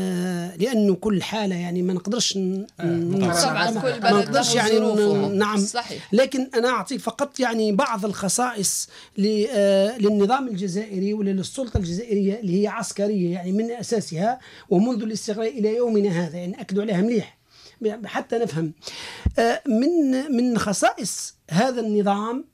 لأنه 0.58 0.94
كل 0.94 1.22
حالة 1.22 1.56
يعني 1.56 1.82
ما 1.82 1.92
نقدرش 1.92 2.32
طبعا 2.32 3.70
كل 3.70 4.00
بلد 4.00 4.14
نقدرش 4.14 4.54
يعني 4.54 4.78
نعم. 5.38 5.58
صحيح. 5.58 6.08
لكن 6.12 6.50
أنا 6.54 6.68
اعطيك 6.68 7.00
فقط 7.00 7.40
يعني 7.40 7.72
بعض 7.72 8.04
الخصائص 8.04 8.88
آه، 9.50 9.98
للنظام 9.98 10.48
الجزائري 10.48 11.14
وللسلطة 11.14 11.78
الجزائرية 11.78 12.40
اللي 12.40 12.62
هي 12.62 12.68
عسكرية 12.68 13.32
يعني 13.32 13.52
من 13.52 13.70
أساسها 13.70 14.38
ومنذ 14.70 15.02
الاستقلال 15.02 15.58
إلى 15.58 15.76
يومنا 15.76 16.10
هذا. 16.10 16.38
يعني 16.38 16.60
اكدوا 16.60 16.82
عليها 16.82 17.00
مليح. 17.00 17.40
حتى 18.04 18.38
نفهم. 18.38 18.72
آه، 19.38 19.62
من 19.66 20.10
من 20.36 20.58
خصائص 20.58 21.34
هذا 21.50 21.80
النظام 21.80 22.44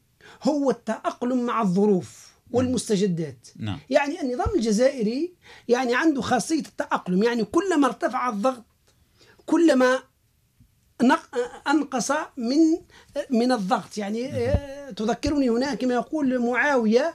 هو 0.42 0.70
التأقلم 0.70 1.46
مع 1.46 1.62
الظروف. 1.62 2.25
والمستجدات. 2.50 3.48
نعم. 3.56 3.78
يعني 3.90 4.20
النظام 4.20 4.54
الجزائري 4.54 5.32
يعني 5.68 5.94
عنده 5.94 6.20
خاصية 6.22 6.60
التأقلم. 6.60 7.22
يعني 7.22 7.44
كلما 7.44 7.86
ارتفع 7.86 8.28
الضغط 8.28 8.64
كلما 9.46 9.98
أنقص 11.68 12.10
من 12.36 12.56
من 13.30 13.52
الضغط. 13.52 13.98
يعني 13.98 14.26
آه، 14.32 14.90
تذكرني 14.90 15.48
هناك 15.50 15.84
ما 15.84 15.94
يقول 15.94 16.38
معاوية 16.38 17.14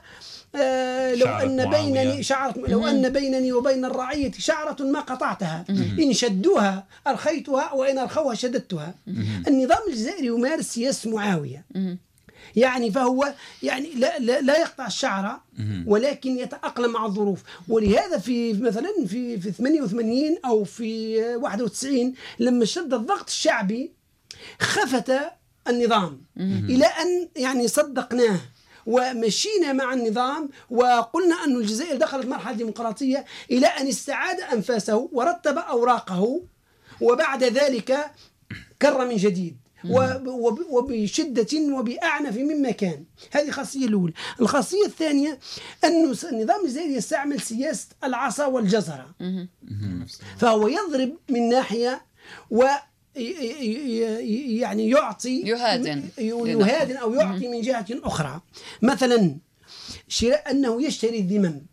آه، 0.54 1.14
لو 1.14 1.26
أن 1.26 1.70
بينني 1.70 2.22
شعرة 2.22 2.54
لو 2.58 2.86
أن 2.86 3.08
بينني 3.08 3.52
وبين 3.52 3.84
الرعية 3.84 4.32
شعرة 4.32 4.82
ما 4.82 5.00
قطعتها. 5.00 5.64
إن 5.70 6.12
شدوها 6.12 6.86
أرخيتها 7.06 7.72
وإن 7.72 7.98
أرخوها 7.98 8.34
شددتها. 8.34 8.94
النظام 9.48 9.78
الجزائري 9.88 10.26
يمارس 10.26 10.64
سياسه 10.64 11.10
معاوية. 11.10 11.64
يعني 12.56 12.90
فهو 12.90 13.34
يعني 13.62 13.90
لا, 13.94 14.18
لا, 14.18 14.40
لا 14.40 14.58
يقطع 14.60 14.86
الشعر 14.86 15.40
ولكن 15.86 16.38
يتأقلم 16.38 16.92
مع 16.92 17.06
الظروف. 17.06 17.42
ولهذا 17.68 18.18
في 18.18 18.52
مثلا 18.52 18.92
في 19.06 19.40
في 19.40 19.52
88 19.52 20.38
أو 20.44 20.64
في 20.64 21.18
91 21.36 22.14
لما 22.38 22.62
اشتد 22.64 22.94
الضغط 22.94 23.26
الشعبي 23.28 23.92
خفت 24.60 25.12
النظام. 25.68 26.20
إلى 26.68 26.86
أن 26.86 27.28
يعني 27.36 27.68
صدقناه 27.68 28.40
ومشينا 28.86 29.72
مع 29.72 29.92
النظام 29.92 30.48
وقلنا 30.70 31.44
أن 31.44 31.56
الجزائر 31.56 31.96
دخلت 31.96 32.26
مرحلة 32.26 32.56
ديمقراطية 32.56 33.24
إلى 33.50 33.66
أن 33.66 33.88
استعاد 33.88 34.40
أنفاسه 34.40 35.08
ورتب 35.12 35.58
أوراقه 35.58 36.42
وبعد 37.00 37.44
ذلك 37.44 38.10
كر 38.82 39.06
من 39.06 39.16
جديد. 39.16 39.56
وبشدة 40.70 41.74
وبأعنف 41.78 42.36
مما 42.36 42.70
كان 42.70 43.04
هذه 43.30 43.48
الخاصية 43.48 43.86
الأولى. 43.86 44.12
الخاصية 44.40 44.86
الثانية 44.86 45.38
أن 45.84 46.14
النظام 46.32 46.64
الجزائري 46.64 46.94
يستعمل 46.94 47.40
سياسة 47.40 47.86
العصا 48.04 48.46
والجزرة. 48.46 49.14
فهو 50.38 50.68
يضرب 50.68 51.16
من 51.28 51.48
ناحية 51.48 52.02
و 52.50 52.64
يعني 53.16 54.90
يعطي 54.90 55.40
يهادن. 55.40 56.08
يهادن. 56.18 56.96
أو 56.96 57.14
يعطي 57.14 57.48
من 57.48 57.60
جهة 57.60 57.86
أخرى. 57.90 58.40
مثلا 58.82 59.36
شراء 60.08 60.50
أنه 60.50 60.82
يشتري 60.82 61.18
الذمم. 61.18 61.71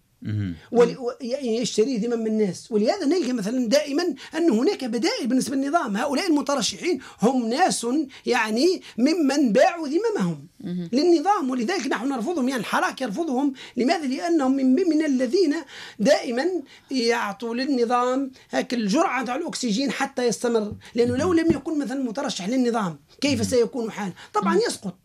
ويشتري 0.72 1.98
ذمم 1.98 2.28
الناس. 2.28 2.72
ولهذا 2.72 3.06
نلقى 3.06 3.34
مثلا 3.34 3.68
دائما 3.68 4.04
أن 4.38 4.50
هناك 4.50 4.86
بدائل 4.86 5.28
بالنسبة 5.28 5.56
للنظام. 5.56 5.98
هؤلاء 5.98 6.28
المترشحين 6.28 7.00
هم 7.22 7.50
ناس 7.50 7.88
يعني 8.26 8.82
ممن 8.98 9.54
باعوا 9.54 9.88
ذممهم 9.88 10.48
للنظام. 10.94 11.50
ولذلك 11.50 11.88
نحن 11.88 12.08
نرفضهم. 12.10 12.50
يعني 12.50 12.62
الحراك 12.62 13.02
يرفضهم. 13.02 13.54
لماذا؟ 13.78 14.08
لأنهم 14.08 14.52
من, 14.52 14.76
من 14.76 15.06
الذين 15.06 15.56
دائما 16.00 16.46
يعطوا 16.92 17.56
للنظام 17.56 18.32
هيك 18.52 18.74
الجرعة 18.74 19.26
تاع 19.26 19.36
الأكسجين 19.36 19.92
حتى 19.92 20.28
يستمر. 20.28 20.74
لأنه 20.96 21.18
لو 21.18 21.34
لم 21.34 21.52
يكن 21.52 21.80
مثلا 21.80 22.04
مترشح 22.04 22.50
للنظام 22.50 23.00
كيف 23.22 23.46
سيكون 23.46 23.92
حاله؟ 23.92 24.14
طبعا 24.34 24.60
يسقط. 24.68 24.96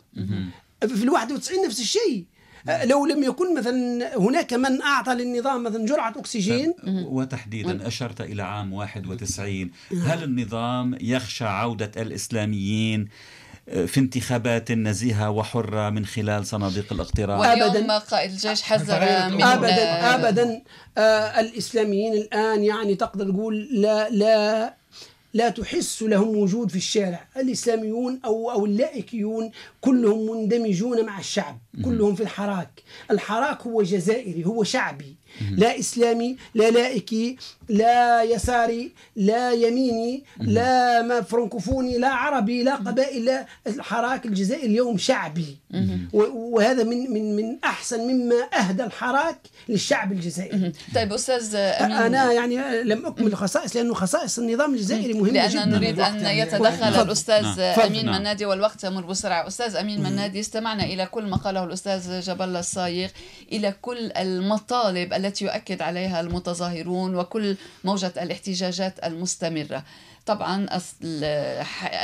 في 0.80 1.04
ال 1.04 1.10
91 1.10 1.66
نفس 1.66 1.80
الشيء. 1.80 2.24
لو 2.84 3.06
لم 3.06 3.22
يكن 3.22 3.58
مثلا 3.58 4.10
هناك 4.18 4.52
من 4.52 4.82
أعطى 4.82 5.14
للنظام 5.14 5.62
مثلا 5.62 5.86
جرعة 5.86 6.14
أكسجين. 6.16 6.74
وتحديدا 6.86 7.86
أشرت 7.86 8.20
إلى 8.20 8.42
عام 8.42 8.72
91 8.72 9.70
هل 10.06 10.22
النظام 10.24 10.96
يخشى 11.00 11.44
عودة 11.44 11.90
الإسلاميين 11.96 13.08
في 13.86 14.00
انتخابات 14.00 14.72
نزيهة 14.72 15.30
وحرة 15.30 15.90
من 15.90 16.06
خلال 16.06 16.46
صناديق 16.46 16.92
الاقتراع؟ 16.92 17.38
واليوم 17.38 17.90
قائد 17.90 18.30
الجيش 18.30 18.62
حذر 18.62 19.00
من 19.34 19.42
أبدا 19.42 20.14
أبدا. 20.14 20.62
آه 20.98 21.40
الإسلاميين 21.40 22.12
الآن 22.12 22.64
يعني 22.64 22.94
تقدر 22.94 23.30
تقول 23.30 23.68
لا 23.72 24.10
لا 24.10 24.74
لا 25.34 25.48
تحس 25.48 26.02
لهم 26.02 26.36
وجود 26.36 26.70
في 26.70 26.76
الشارع. 26.76 27.28
الإسلاميون 27.36 28.20
أو, 28.24 28.50
أو 28.50 28.66
اللائكيون 28.66 29.50
كلهم 29.80 30.30
مندمجون 30.30 31.06
مع 31.06 31.18
الشعب 31.18 31.58
كلهم 31.84 32.14
في 32.14 32.22
الحراك. 32.22 32.82
الحراك 33.10 33.62
هو 33.62 33.82
جزائري 33.82 34.44
هو 34.44 34.64
شعبي. 34.64 35.16
لا 35.50 35.78
إسلامي 35.78 36.36
لا 36.54 36.70
لائكي 36.70 37.36
لا 37.68 38.22
يساري 38.22 38.92
لا 39.16 39.52
يميني 39.52 40.24
لا 40.40 41.02
ما 41.02 41.20
فرنكوفوني 41.20 41.98
لا 41.98 42.08
عربي 42.08 42.62
لا 42.62 42.74
قبائل 42.74 43.24
لا 43.24 43.46
الحراك 43.66 44.26
الجزائري 44.26 44.66
اليوم 44.66 44.98
شعبي. 44.98 45.56
وهذا 46.12 46.84
من 46.84 47.10
من 47.10 47.36
من 47.36 47.56
أحسن 47.64 48.00
مما 48.00 48.48
أهدى 48.58 48.84
الحراك 48.84 49.38
للشعب 49.68 50.12
الجزائري. 50.12 50.72
طيب 50.94 51.12
أستاذ 51.12 51.54
أمين. 51.54 51.96
أنا 51.96 52.32
يعني 52.32 52.82
لم 52.82 53.06
أكمل 53.06 53.26
الخصائص 53.26 53.76
لأنه 53.76 53.94
خصائص 53.94 54.38
النظام 54.38 54.74
الجزائري 54.74 55.14
مهمه 55.14 55.30
لأن 55.30 55.48
جدا. 55.48 55.64
نريد 55.64 56.00
أن 56.00 56.26
يتدخل 56.26 57.02
الأستاذ 57.02 57.42
نعم. 57.42 57.80
أمين 57.80 58.06
نعم. 58.06 58.20
منادي 58.20 58.44
والوقت 58.46 58.84
يمر 58.84 59.06
بسرعة. 59.06 59.46
أستاذ 59.46 59.76
أمين 59.76 60.02
منادي 60.02 60.40
استمعنا 60.40 60.84
إلى 60.84 61.06
كل 61.06 61.24
ما 61.24 61.36
قاله 61.36 61.64
الأستاذ 61.64 62.20
جبل 62.20 62.56
الصايغ 62.56 63.08
إلى 63.52 63.74
كل 63.82 64.12
المطالب 64.12 65.12
التي 65.24 65.44
يؤكد 65.44 65.82
عليها 65.82 66.20
المتظاهرون 66.20 67.16
وكل 67.16 67.56
موجة 67.84 68.12
الاحتجاجات 68.22 69.04
المستمرة. 69.04 69.84
طبعا 70.26 70.66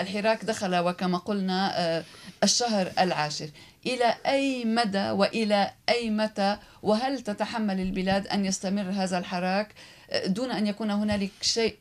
الحراك 0.00 0.44
دخل 0.44 0.76
وكما 0.76 1.18
قلنا 1.18 1.72
آه، 1.78 2.04
الشهر 2.42 2.92
العاشر. 2.98 3.48
إلى 3.86 4.14
أي 4.26 4.64
مدى 4.64 5.10
وإلى 5.10 5.70
أي 5.88 6.10
متى؟ 6.10 6.56
وهل 6.82 7.20
تتحمل 7.20 7.80
البلاد 7.80 8.26
أن 8.26 8.44
يستمر 8.44 8.90
هذا 8.90 9.18
الحراك؟ 9.18 9.68
آه، 10.10 10.26
دون 10.26 10.50
أن 10.50 10.66
يكون 10.66 10.90
هنالك 10.90 11.30
شيء 11.40 11.76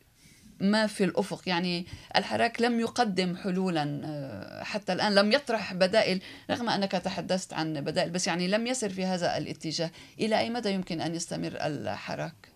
ما 0.60 0.88
في 0.88 1.04
الأفق. 1.04 1.50
يعني 1.50 1.86
الحراك 2.16 2.62
لم 2.62 2.80
يقدم 2.80 3.36
حلولا 3.36 4.02
آه، 4.06 4.64
حتى 4.64 4.94
الآن 4.94 5.16
لم 5.16 5.32
يطرح 5.32 5.74
بدائل 5.74 6.22
رغم 6.52 6.70
أنك 6.70 6.92
تحدثت 6.92 7.54
عن 7.54 7.82
بدائل 7.82 8.10
بس 8.10 8.28
يعني 8.28 8.48
لم 8.48 8.68
يسر 8.68 8.90
في 8.90 9.06
هذا 9.06 9.38
الاتجاه. 9.38 9.92
إلى 10.20 10.40
أي 10.40 10.50
مدى 10.50 10.70
يمكن 10.70 11.02
أن 11.02 11.16
يستمر 11.16 11.54
الحراك؟ 11.56 12.50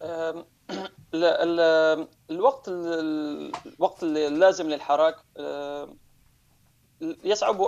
الوقت 2.30 2.68
الوقت 2.68 4.02
اللازم 4.02 4.68
للحراك 4.70 5.16
يصعب 7.24 7.60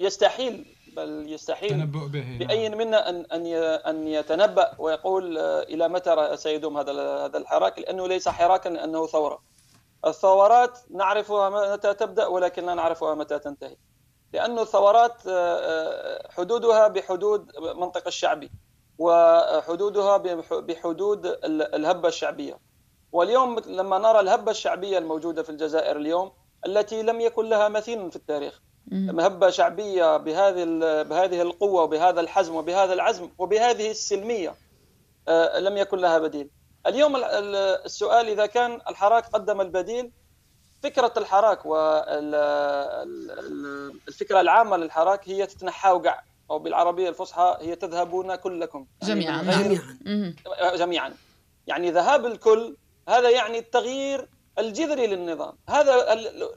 يستحيل 0.00 0.66
بل 0.96 1.32
يستحيل 1.32 1.86
بأي 1.86 2.68
نعم. 2.68 2.78
منا 2.78 3.08
أن 3.08 3.26
أن 3.32 3.46
أن 3.86 4.08
يتنبأ 4.08 4.74
ويقول 4.78 5.38
آه، 5.38 5.62
إلى 5.62 5.88
متى 5.88 6.36
سيدوم 6.36 6.78
هذا 6.78 6.92
هذا 7.24 7.38
الحراك؟ 7.38 7.78
لأنه 7.78 8.08
ليس 8.08 8.28
حراكا 8.28 8.84
أنه 8.84 9.06
ثورة. 9.06 9.42
الثورات 10.06 10.78
نعرفها 10.90 11.74
متى 11.74 11.94
تبدأ 11.94 12.26
ولكن 12.26 12.66
لا 12.66 12.74
نعرفها 12.74 13.14
متى 13.14 13.38
تنتهي. 13.38 13.76
لأن 14.32 14.58
الثورات 14.58 15.26
آه، 15.26 15.30
آه، 15.30 16.28
حدودها 16.30 16.88
بحدود 16.88 17.52
منطق 17.58 18.06
الشعبي 18.06 18.50
وحدودها 18.98 20.16
بحدود 20.50 21.26
الهبة 21.44 22.08
الشعبية. 22.08 22.58
واليوم 23.12 23.58
لما 23.58 23.98
نرى 23.98 24.20
الهبة 24.20 24.50
الشعبية 24.50 24.98
الموجودة 24.98 25.42
في 25.42 25.50
الجزائر 25.50 25.96
اليوم 25.96 26.32
التي 26.66 27.02
لم 27.02 27.20
يكن 27.20 27.48
لها 27.48 27.68
مثيل 27.68 28.10
في 28.10 28.16
التاريخ 28.16 28.62
مهبة 28.90 29.50
شعبية 29.50 30.16
بهذه 30.16 30.64
بهذه 31.02 31.42
القوة 31.42 31.82
وبهذا 31.82 32.20
الحزم 32.20 32.54
وبهذا 32.54 32.92
العزم 32.92 33.28
وبهذه 33.38 33.90
السلمية. 33.90 34.54
آه، 35.28 35.58
لم 35.58 35.76
يكن 35.76 35.98
لها 35.98 36.18
بديل. 36.18 36.50
اليوم 36.86 37.16
السؤال 37.24 38.28
إذا 38.28 38.46
كان 38.46 38.80
الحراك 38.88 39.26
قدم 39.26 39.60
البديل 39.60 40.10
فكرة 40.82 41.12
الحراك 41.16 41.66
والفكرة 41.66 42.00
العامة 44.40 44.76
للحراك 44.76 45.28
هي 45.28 45.46
تتنحى 45.46 45.90
وقع 45.90 46.20
أو 46.50 46.58
بالعربية 46.58 47.08
الفصحى 47.08 47.56
هي 47.60 47.76
تذهبون 47.76 48.34
كلكم. 48.34 48.86
جميعا. 49.02 49.42
جميعا. 49.42 49.96
جميعا. 50.76 51.14
يعني 51.66 51.90
ذهاب 51.90 52.26
الكل 52.26 52.76
هذا 53.08 53.30
يعني 53.30 53.58
التغيير 53.58 54.28
الجذري 54.58 55.06
للنظام. 55.06 55.52
هذا 55.68 55.92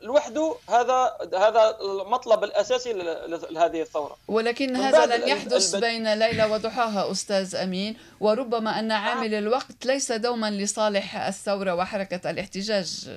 لوحده 0.02 0.56
هذا 0.70 1.18
هذا 1.34 1.78
المطلب 1.82 2.44
الأساسي 2.44 2.94
لهذه 3.52 3.82
الثورة. 3.82 4.18
ولكن 4.28 4.76
هذا 4.76 5.18
لن 5.18 5.28
يحدث 5.28 5.76
بين 5.76 6.14
ليلى 6.14 6.46
وضحاها 6.46 7.12
أستاذ 7.12 7.56
أمين. 7.56 7.98
وربما 8.20 8.80
أن 8.80 8.92
عامل 8.92 9.34
آه. 9.34 9.40
الوقت 9.40 9.86
ليس 9.86 10.12
دوما 10.12 10.52
لصالح 10.52 11.16
الثورة 11.16 11.76
وحركة 11.76 12.30
الاحتجاج. 12.30 13.10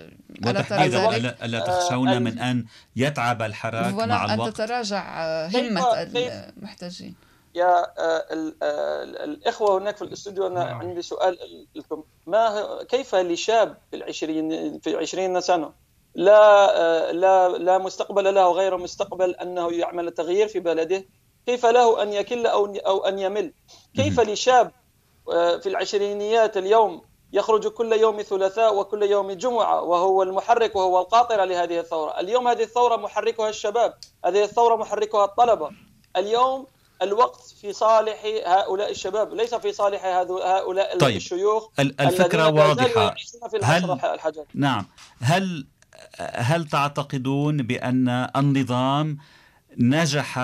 وتحديدا 0.47 1.37
الا 1.45 1.61
تخشون 1.61 2.09
آه 2.09 2.19
من 2.19 2.39
أن 2.39 2.65
يتعب 2.97 3.43
الحراك 3.43 3.95
مع 3.95 4.35
الوقت 4.35 4.49
أن 4.49 4.53
تتراجع 4.53 5.03
همة 5.47 6.03
المحتجين. 6.03 7.15
يا 7.55 7.83
آه، 7.99 8.25
آه، 8.63 9.03
الإخوة 9.03 9.79
هناك 9.79 9.97
في 9.97 10.03
الأستوديو 10.03 10.47
أنا 10.47 10.65
نعم. 10.65 10.79
عندي 10.79 11.03
سؤال 11.03 11.39
لكم. 11.75 12.05
ما 12.27 12.79
كيف 12.89 13.15
لشاب 13.15 13.77
في 13.91 13.97
العشرين 13.97 14.79
في 14.79 14.97
20 14.97 15.41
سنة 15.41 15.73
لا 16.15 16.77
آه، 16.81 17.13
لا 17.13 17.49
لا 17.49 17.79
مستقبل 17.79 18.35
له 18.35 18.53
غير 18.53 18.77
مستقبل 18.77 19.35
أنه 19.35 19.73
يعمل 19.73 20.11
تغيير 20.11 20.49
في 20.49 20.61
بلده؟ 20.61 21.05
كيف 21.47 21.67
له 21.67 22.03
أن 22.03 22.13
يكل 22.13 22.47
أو 22.47 22.67
أو 22.67 23.05
أن 23.05 23.19
يمل؟ 23.19 23.53
كيف 23.97 24.21
لشاب 24.21 24.73
في 25.27 25.67
العشرينيات 25.67 26.57
اليوم 26.57 27.03
يخرج 27.33 27.67
كل 27.67 27.93
يوم 27.93 28.23
ثلاثاء 28.23 28.79
وكل 28.79 29.03
يوم 29.03 29.33
جمعة 29.33 29.83
وهو 29.83 30.23
المحرك 30.23 30.77
وهو 30.77 31.01
القاطرة 31.01 31.45
لهذه 31.45 31.81
الثورة؟ 31.81 32.21
اليوم 32.21 32.49
هذه 32.49 32.63
الثورة 32.63 32.97
محركها 32.97 33.49
الشباب 33.49 33.95
هذه 34.25 34.45
الثورة 34.45 34.77
محركها 34.77 35.25
الطلبة. 35.25 35.71
اليوم 36.17 36.67
الوقت 37.03 37.55
في 37.61 37.73
صالح 37.73 38.23
هؤلاء 38.47 38.91
الشباب 38.91 39.35
ليس 39.35 39.55
في 39.55 39.73
صالح 39.73 40.05
هؤلاء 40.05 40.99
طيب. 40.99 41.17
الشيوخ 41.17 41.69
الفكرة 41.81 42.49
واضحة. 42.49 43.15
هل 43.63 43.99
نعم. 44.55 44.87
هل 45.21 45.67
هل 46.21 46.69
تعتقدون 46.69 47.57
بأن 47.57 48.09
النظام 48.37 49.19
نجح 49.77 50.35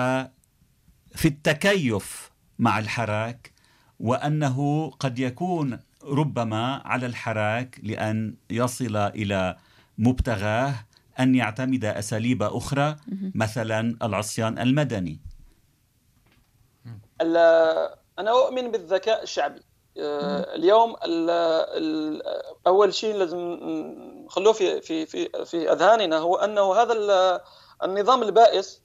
في 1.15 1.25
التكيف 1.25 2.31
مع 2.59 2.79
الحراك 2.79 3.51
وأنه 3.99 4.89
قد 4.99 5.19
يكون 5.19 5.79
ربما 6.03 6.81
على 6.85 7.05
الحراك 7.05 7.79
لأن 7.83 8.35
يصل 8.49 8.95
إلى 8.95 9.57
مبتغاه 9.97 10.75
أن 11.19 11.35
يعتمد 11.35 11.85
أساليب 11.85 12.43
أخرى 12.43 12.95
مثلا 13.35 13.97
العصيان 14.03 14.59
المدني؟ 14.59 15.19
أنا 17.21 18.31
أؤمن 18.31 18.71
بالذكاء 18.71 19.23
الشعبي. 19.23 19.61
آه، 19.97 20.55
اليوم 20.55 20.95
ال 21.05 21.29
ال 21.29 22.21
أول 22.67 22.93
شيء 22.93 23.15
لازم 23.15 23.39
نخلوه 24.25 24.53
في 24.53 24.81
في 24.81 25.05
في 25.05 25.45
في 25.45 25.71
أذهاننا 25.71 26.17
هو 26.17 26.35
أنه 26.35 26.73
هذا 26.73 26.93
النظام 27.83 28.23
البائس 28.23 28.81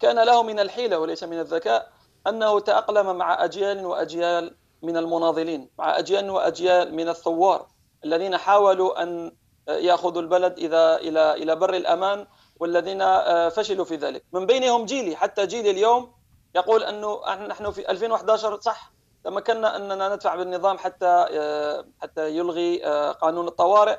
كان 0.00 0.24
له 0.24 0.42
من 0.42 0.60
الحيلة 0.60 0.98
وليس 0.98 1.24
من 1.24 1.40
الذكاء 1.40 1.92
أنه 2.26 2.60
تأقلم 2.60 3.16
مع 3.16 3.44
أجيال 3.44 3.86
وأجيال 3.86 4.56
من 4.82 4.96
المناضلين 4.96 5.70
مع 5.78 5.98
أجيال 5.98 6.30
وأجيال 6.30 6.94
من 6.94 7.08
الثوار 7.08 7.66
الذين 8.04 8.36
حاولوا 8.36 9.02
أن 9.02 9.32
يأخذوا 9.68 10.22
البلد 10.22 10.58
إذا 10.58 10.96
إلى 10.96 11.34
إلى 11.34 11.56
بر 11.56 11.74
الأمان 11.74 12.26
والذين 12.60 13.02
آه، 13.02 13.48
فشلوا 13.48 13.84
في 13.84 13.96
ذلك. 13.96 14.24
من 14.32 14.46
بينهم 14.46 14.84
جيلي 14.84 15.16
حتى 15.16 15.46
جيلي 15.46 15.70
اليوم 15.70 16.12
يقول 16.54 16.82
أنه 16.82 17.34
نحن 17.46 17.70
في 17.70 17.90
2011 17.90 18.60
صح؟ 18.60 18.92
تمكنا 19.24 19.76
أننا 19.76 20.14
ندفع 20.14 20.34
بالنظام 20.34 20.78
حتى 20.78 21.26
آه، 21.30 21.84
حتى 22.02 22.36
يلغي 22.36 22.86
آه، 22.86 23.12
قانون 23.12 23.48
الطوارئ 23.48 23.98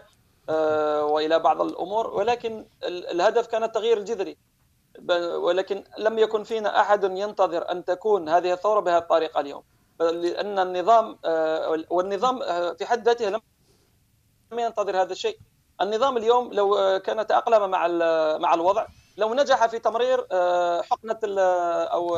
وإلى 1.02 1.40
بعض 1.40 1.62
الأمور 1.62 2.08
ولكن 2.08 2.66
الهدف 2.84 3.48
كان 3.48 3.64
التغيير 3.64 3.98
الجذري. 3.98 4.38
ولكن 5.36 5.84
لم 5.98 6.20
يكن 6.20 6.44
فينا 6.44 6.82
أحد 6.82 7.04
ينتظر 7.04 7.72
أن 7.72 7.86
تكون 7.86 8.30
هذه 8.30 8.54
الثورة 8.54 8.80
بهذه 8.80 8.98
الطريقة 8.98 9.40
اليوم. 9.40 9.64
لأن 10.00 10.60
النظام 10.60 11.20
آه، 11.26 11.86
والنظام 11.90 12.42
آه، 12.44 12.74
في 12.74 12.86
حد 12.86 13.06
ذاته 13.06 13.30
لم 13.30 14.60
ينتظر 14.60 15.02
هذا 15.02 15.12
الشيء. 15.12 15.38
النظام 15.82 16.18
اليوم 16.18 16.54
لو 16.54 16.76
آه، 16.76 16.98
كان 16.98 17.28
تاقلم 17.28 17.72
مع 17.72 17.88
مع 18.38 18.54
الوضع 18.54 18.88
لو 19.18 19.34
نجح 19.34 19.66
في 19.66 19.80
تمرير 19.80 20.18
حقنة 20.84 21.20
أو 21.86 22.16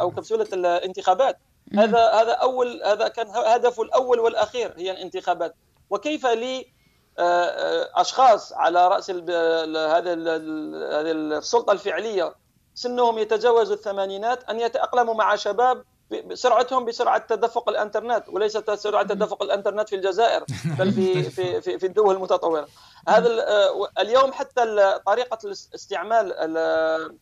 أو 0.00 0.10
كبسولة 0.10 0.46
الانتخابات. 0.52 1.38
هذا 1.74 1.98
هذا 1.98 2.32
أول 2.32 2.82
هذا 2.84 3.08
كان 3.08 3.26
هدفه 3.28 3.82
الأول 3.82 4.20
والأخير 4.20 4.74
هي 4.76 4.90
الانتخابات. 4.90 5.54
وكيف 5.90 6.26
لي 6.26 6.66
أشخاص 7.94 8.52
على 8.52 8.88
رأس 8.88 9.10
هذه 9.10 10.12
هذه 11.00 11.12
السلطة 11.12 11.72
الفعلية 11.72 12.34
سنهم 12.74 13.18
يتجاوز 13.18 13.72
الثمانينات 13.72 14.50
أن 14.50 14.60
يتأقلموا 14.60 15.14
مع 15.14 15.36
شباب 15.36 15.84
سرعتهم 16.34 16.84
بسرعة 16.84 17.18
تدفق 17.18 17.68
الانترنت 17.68 18.28
وليست 18.28 18.70
سرعة 18.70 19.02
تدفق 19.02 19.42
الانترنت 19.42 19.88
في 19.88 19.96
الجزائر 19.96 20.44
بل 20.78 20.92
في 20.92 21.22
في 21.22 21.60
في, 21.60 21.78
في 21.78 21.86
الدول 21.86 22.14
المتطورة. 22.14 22.68
هذا 23.08 23.48
آه، 23.48 23.88
اليوم 23.98 24.32
حتى 24.32 24.62
طريقة 25.06 25.38
استعمال 25.50 26.34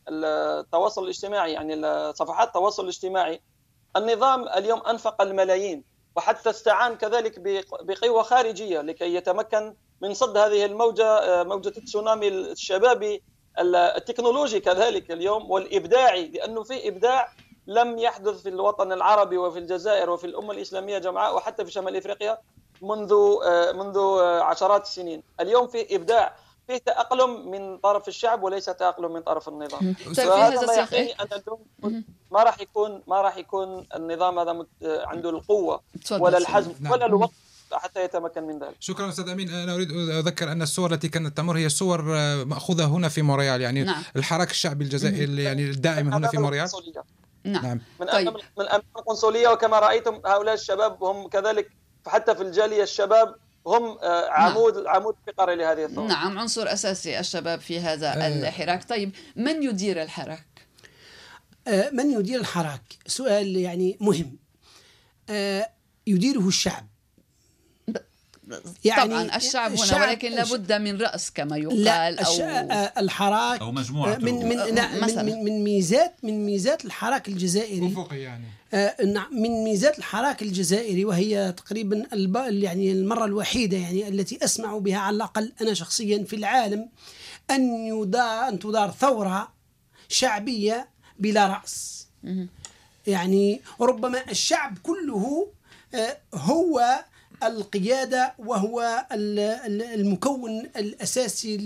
التواصل 0.09 1.05
الاجتماعي 1.05 1.53
يعني 1.53 1.83
صفحات 2.13 2.49
التواصل 2.49 2.83
الاجتماعي 2.83 3.41
النظام 3.97 4.49
اليوم 4.49 4.81
أنفق 4.81 5.23
الملايين 5.23 5.85
وحتى 6.17 6.51
استعان 6.51 6.97
كذلك 6.97 7.41
بقوى 7.83 8.25
خارجية 8.25 8.81
لكي 8.81 9.15
يتمكن 9.15 9.75
من 10.03 10.15
صد 10.15 10.37
هذه 10.37 10.65
الموجة 10.65 11.05
آه، 11.05 11.43
موجة 11.43 11.69
التسونامي 11.69 12.29
الشبابي 12.29 13.23
التكنولوجي 13.59 14.61
كذلك 14.61 15.11
اليوم 15.11 15.51
والإبداعي 15.51 16.29
لأنه 16.29 16.63
في 16.63 16.89
إبداع 16.89 17.33
لم 17.67 17.99
يحدث 17.99 18.43
في 18.43 18.49
الوطن 18.49 18.93
العربي 18.93 19.37
وفي 19.37 19.59
الجزائر 19.59 20.11
وفي 20.11 20.27
الأمة 20.27 20.53
الإسلامية 20.53 20.99
جمعاء 20.99 21.37
وحتى 21.37 21.65
في 21.65 21.71
شمال 21.71 21.97
إفريقيا 21.97 22.39
منذ 22.83 23.13
آه، 23.47 23.73
منذ 23.73 23.97
آه، 23.97 24.43
عشرات 24.43 24.83
السنين. 24.83 25.23
اليوم 25.41 25.69
في 25.69 25.97
إبداع 25.97 26.37
في 26.67 26.79
تأقلم 26.79 27.51
من 27.51 27.79
طرف 27.79 28.09
الشعب 28.09 28.43
وليس 28.43 28.65
تأقلم 28.65 29.13
من 29.13 29.21
طرف 29.21 29.49
النظام. 29.49 29.97
هذا 30.19 30.67
ما 30.67 30.73
يقيني 30.73 31.13
أن 31.13 31.27
اليوم 31.33 32.05
ما 32.33 32.43
راح 32.43 32.61
يكون 32.61 33.03
ما 33.07 33.21
راح 33.21 33.37
يكون 33.37 33.87
النظام 33.95 34.39
هذا 34.39 34.67
عنده 34.83 35.31
القوة 35.31 35.81
ولا 36.13 36.39
الحزم 36.39 36.73
نعم. 36.81 36.93
ولا 36.93 37.07
الوقت 37.07 37.33
حتى 37.73 38.05
يتمكن 38.05 38.43
من 38.43 38.59
ذلك. 38.59 38.77
شكرا 38.81 39.09
أستاذ 39.09 39.29
أمين. 39.29 39.49
أنا 39.49 39.75
أريد 39.75 39.91
أذكر 39.93 40.53
أن 40.53 40.63
الصور 40.63 40.93
التي 40.93 41.09
كانت 41.09 41.37
تمر 41.37 41.57
هي 41.57 41.69
صور 41.69 42.17
آه، 42.17 42.45
مأخوذة 42.45 42.85
هنا 42.85 43.09
في 43.09 43.23
موريال 43.23 43.61
يعني 43.61 43.85
نعم. 43.85 44.03
الحراك 44.17 44.51
الشعبي 44.51 44.85
الجزائري 44.85 45.43
يعني 45.43 45.71
الدائم 45.71 46.15
هنا 46.15 46.29
في 46.29 46.39
موريال. 46.39 46.69
نعم. 47.45 47.65
نعم 47.65 47.81
من 48.01 48.07
طيب. 48.07 48.37
من 48.59 48.69
أمام 48.69 48.83
القنصلية 48.97 49.49
وكما 49.49 49.79
رأيتم 49.79 50.21
هؤلاء 50.27 50.55
الشباب 50.55 51.05
هم 51.05 51.29
كذلك 51.29 51.71
حتى 52.07 52.35
في 52.35 52.43
الجالية 52.43 52.83
الشباب 52.83 53.35
هم 53.67 53.99
آه، 54.03 54.31
عمود 54.31 54.79
نعم. 54.79 54.89
عمود 54.89 55.15
فقري 55.27 55.57
لهذه 55.57 55.85
الثورة 55.85 56.07
نعم 56.07 56.39
عنصر 56.39 56.73
أساسي 56.73 57.21
الشباب 57.21 57.61
في 57.61 57.81
هذا 57.81 58.09
آه. 58.09 58.29
الحراك 58.29 58.89
طيب 58.89 59.13
من 59.37 59.63
يدير 59.63 60.03
الحراك 60.03 60.47
آه 61.69 61.91
من 61.91 62.11
يدير 62.11 62.41
الحراك 62.41 62.83
سؤال 63.07 63.57
يعني 63.57 63.99
مهم 64.01 64.37
آه 65.31 65.71
يديره 66.07 66.49
الشعب 66.49 66.87
يعني 68.85 69.11
طبعا 69.11 69.37
الشعب 69.37 69.73
هنا 69.73 69.83
الشعب 69.83 70.09
ولكن 70.09 70.31
لابد 70.31 70.73
من 70.73 71.03
رأس 71.03 71.31
كما 71.31 71.57
يقال 71.57 71.85
لا 71.85 72.25
أو 72.25 72.35
الحراك 72.99 73.61
أو 73.61 73.73
مجموعة 73.73 74.17
من 74.17 74.35
من, 74.35 74.57
من, 74.57 75.25
من, 75.25 75.45
من 75.45 75.65
ميزات 75.65 76.15
من 76.23 76.47
ميزات 76.47 76.85
الحراك 76.85 77.29
الجزائري. 77.29 77.87
أفقي 77.87 78.21
يعني. 78.21 78.45
نعم 79.13 79.35
من 79.35 79.65
ميزات 79.65 79.99
الحراك 79.99 80.43
الجزائري 80.43 81.05
وهي 81.05 81.55
تقريبا 81.57 82.07
يعني 82.49 82.93
المرة 82.93 83.25
الوحيدة 83.25 83.77
يعني 83.77 84.09
التي 84.09 84.45
أسمع 84.45 84.79
بها 84.79 84.99
على 84.99 85.17
الأقل 85.17 85.53
أنا 85.61 85.75
شخصيا 85.75 86.25
في 86.25 86.37
العالم 86.37 86.89
أن 87.51 87.87
يدار 87.87 88.49
أن 88.49 88.59
تدار 88.59 88.91
ثورة 88.91 89.53
شعبية 90.09 90.89
بلا 91.19 91.47
رأس. 91.47 92.07
يعني 93.07 93.61
ربما 93.81 94.31
الشعب 94.31 94.79
كله 94.83 95.49
هو 96.35 97.05
القيادة 97.47 98.35
وهو 98.39 99.07
المكون 99.95 100.63
الأساسي 100.77 101.57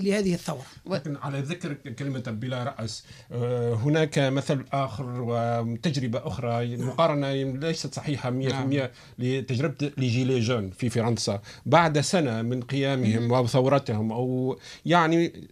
لهذه 0.00 0.34
الثورة. 0.34 0.62
لكن 0.90 1.16
على 1.16 1.40
ذكر 1.40 1.72
كلمة 1.72 2.20
بلا 2.20 2.64
رأس 2.64 3.04
آه، 3.32 3.74
هناك 3.74 4.18
مثل 4.18 4.64
آخر 4.72 5.20
وتجربة 5.20 6.26
أخرى 6.26 6.76
مقارنة 6.76 7.32
ليست 7.32 7.94
صحيحة 7.94 8.30
100% 8.30 8.32
نعم. 8.32 8.88
لتجربة 9.18 9.92
لجيلي 9.98 10.40
جون 10.40 10.70
في 10.70 10.88
فرنسا. 10.88 11.40
بعد 11.66 12.00
سنة 12.00 12.42
من 12.42 12.62
قيامهم 12.62 13.32
وثورتهم 13.32 14.12
أو 14.12 14.58
يعني 14.86 15.48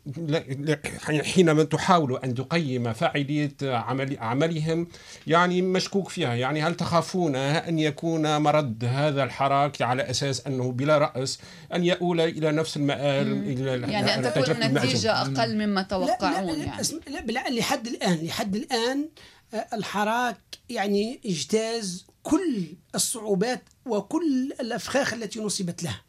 حينما 1.22 1.64
تحاول 1.64 2.16
أن 2.16 2.34
تقيم 2.34 2.92
فاعلية 2.92 3.54
عمل 3.62 4.18
عملهم 4.18 4.86
يعني 5.26 5.62
مشكوك 5.62 6.08
فيها. 6.08 6.34
يعني 6.34 6.62
هل 6.62 6.74
تخافون 6.74 7.36
أن 7.36 7.78
يكون 7.78 8.36
مرد 8.36 8.84
هذا 8.84 9.24
الحراك 9.24 9.73
على 9.82 10.10
أساس 10.10 10.46
أنه 10.46 10.72
بلا 10.72 10.98
رأس 10.98 11.38
أن 11.74 11.84
يؤول 11.84 12.20
إلى 12.20 12.52
نفس 12.52 12.76
المآل 12.76 13.32
إلى 13.32 13.92
يعني 13.92 14.14
ان 14.14 14.22
تكون 14.22 14.62
النتيجة 14.62 15.20
أقل 15.22 15.56
مما 15.56 15.82
توقعون 15.82 16.46
لا 16.46 16.52
لا 16.52 16.64
يعني. 16.64 17.32
لا 17.32 17.50
لحد 17.50 17.86
الآن 17.86 18.26
لحد 18.26 18.56
الآن 18.56 19.08
آه، 19.54 19.66
الحراك 19.72 20.36
يعني 20.68 21.20
اجتاز 21.26 22.06
كل 22.22 22.66
الصعوبات 22.94 23.62
وكل 23.86 24.52
الأفخاخ 24.60 25.12
التي 25.12 25.40
نصبت 25.40 25.82
له 25.82 26.00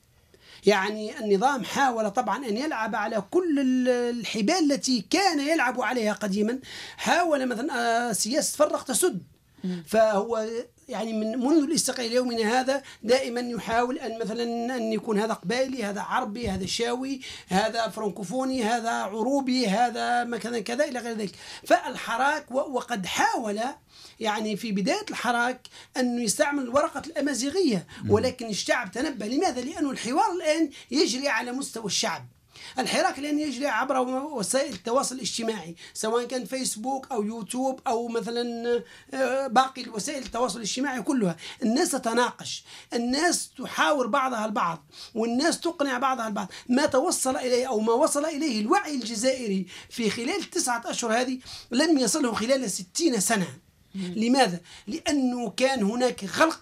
يعني 0.66 1.20
النظام 1.20 1.64
حاول 1.64 2.12
طبعا 2.12 2.46
أن 2.46 2.58
يلعب 2.58 2.96
على 2.96 3.24
كل 3.32 3.60
الحبال 3.90 4.72
التي 4.72 5.06
كان 5.10 5.40
يلعب 5.40 5.82
عليها 5.82 6.14
قديما. 6.14 6.60
حاول 6.98 7.46
مثلا 7.46 7.74
آه، 8.10 8.14
سياسة 8.14 8.58
فرق 8.58 8.84
تسد. 8.84 9.24
فهو 9.86 10.46
يعني 10.90 11.14
من 11.14 11.40
منذ 11.40 11.64
الاستقلال 11.64 12.12
يومنا 12.12 12.60
هذا 12.60 12.84
دائما 13.04 13.40
يحاول 13.40 14.00
أن 14.00 14.20
مثلا 14.20 14.44
أن 14.78 14.94
يكون 14.94 15.20
هذا 15.20 15.34
قبائلي 15.34 15.84
هذا 15.84 16.02
عربي 16.02 16.50
هذا 16.50 16.66
شاوي 16.66 17.22
هذا 17.48 17.90
فرنكوفوني 17.90 18.64
هذا 18.64 18.90
عروبي 18.90 19.68
هذا 19.68 20.24
ما 20.24 20.38
كذا 20.38 20.86
إلى 20.86 21.00
غير 21.00 21.18
ذلك. 21.18 21.36
فالحراك 21.68 22.52
وقد 22.52 23.06
حاول 23.06 23.60
يعني 24.20 24.58
في 24.58 24.72
بداية 24.72 25.06
الحراك 25.10 25.68
أنه 25.98 26.22
يستعمل 26.22 26.70
ورقة 26.70 27.02
الأمازيغية 27.08 27.88
ولكن 28.10 28.50
الشعب 28.50 28.92
تنبه. 28.92 29.28
لماذا؟ 29.28 29.62
لأن 29.62 29.90
الحوار 29.90 30.32
الآن 30.32 30.70
يجري 30.92 31.28
على 31.28 31.52
مستوى 31.52 31.86
الشعب. 31.86 32.26
الحراك 32.80 33.20
الآن 33.20 33.40
يجري 33.40 33.68
عبر 33.68 34.00
وسائل 34.00 34.74
التواصل 34.74 35.16
الاجتماعي 35.16 35.76
سواء 35.94 36.26
كان 36.26 36.46
فيسبوك 36.46 37.12
أو 37.12 37.24
يوتيوب 37.24 37.80
أو 37.88 38.08
مثلا 38.08 38.44
آه، 39.14 39.48
باقي 39.48 39.90
وسائل 39.90 40.24
التواصل 40.24 40.58
الاجتماعي 40.58 41.02
كلها. 41.02 41.36
الناس 41.64 41.92
تتناقش 41.92 42.64
الناس 42.94 43.50
تحاور 43.58 44.08
بعضها 44.08 44.46
البعض 44.46 44.86
والناس 45.16 45.60
تقنع 45.60 45.98
بعضها 45.98 46.28
البعض. 46.28 46.48
ما 46.70 46.86
توصل 46.86 47.38
إليه 47.38 47.68
أو 47.68 47.80
ما 47.80 47.94
وصل 47.94 48.26
إليه 48.26 48.62
الوعي 48.62 48.96
الجزائري 48.96 49.66
في 49.90 50.10
خلال 50.10 50.44
تسعة 50.44 50.84
أشهر 50.86 51.22
هذه 51.22 51.40
لم 51.72 51.98
يصله 51.98 52.34
خلال 52.34 52.72
ستين 52.72 53.20
سنة. 53.20 53.48
لماذا؟ 53.96 54.60
لأنه 54.88 55.50
كان 55.50 55.84
هناك 55.84 56.26
خلق 56.26 56.62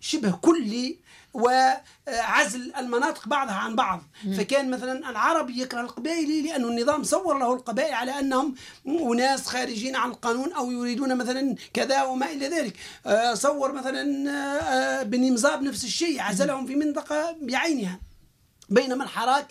شبه 0.00 0.30
كلي 0.30 0.98
وعزل 1.36 2.72
المناطق 2.78 3.28
بعضها 3.28 3.54
عن 3.54 3.76
بعض. 3.76 4.02
فكان 4.36 4.70
مثلا 4.70 5.10
العربي 5.10 5.62
يكره 5.62 5.80
القبائلي 5.80 6.42
لأنه 6.42 6.68
النظام 6.68 7.02
صور 7.02 7.38
له 7.38 7.54
القبائل 7.54 7.94
على 7.94 8.18
أنهم 8.18 8.54
أناس 8.86 9.46
خارجين 9.46 9.96
عن 9.96 10.10
القانون 10.10 10.52
أو 10.52 10.70
يريدون 10.70 11.16
مثلا 11.16 11.56
كذا 11.74 12.02
وما 12.02 12.26
إلى 12.26 12.48
ذلك. 12.48 12.76
آه، 13.06 13.34
صور 13.34 13.72
مثلا 13.72 14.30
آه، 14.30 15.02
بني 15.02 15.30
مزاب 15.30 15.62
نفس 15.62 15.84
الشيء 15.84 16.20
عزلهم 16.20 16.66
في 16.66 16.74
منطقة 16.74 17.36
بعينها. 17.42 18.00
بينما 18.68 19.04
الحراك 19.04 19.46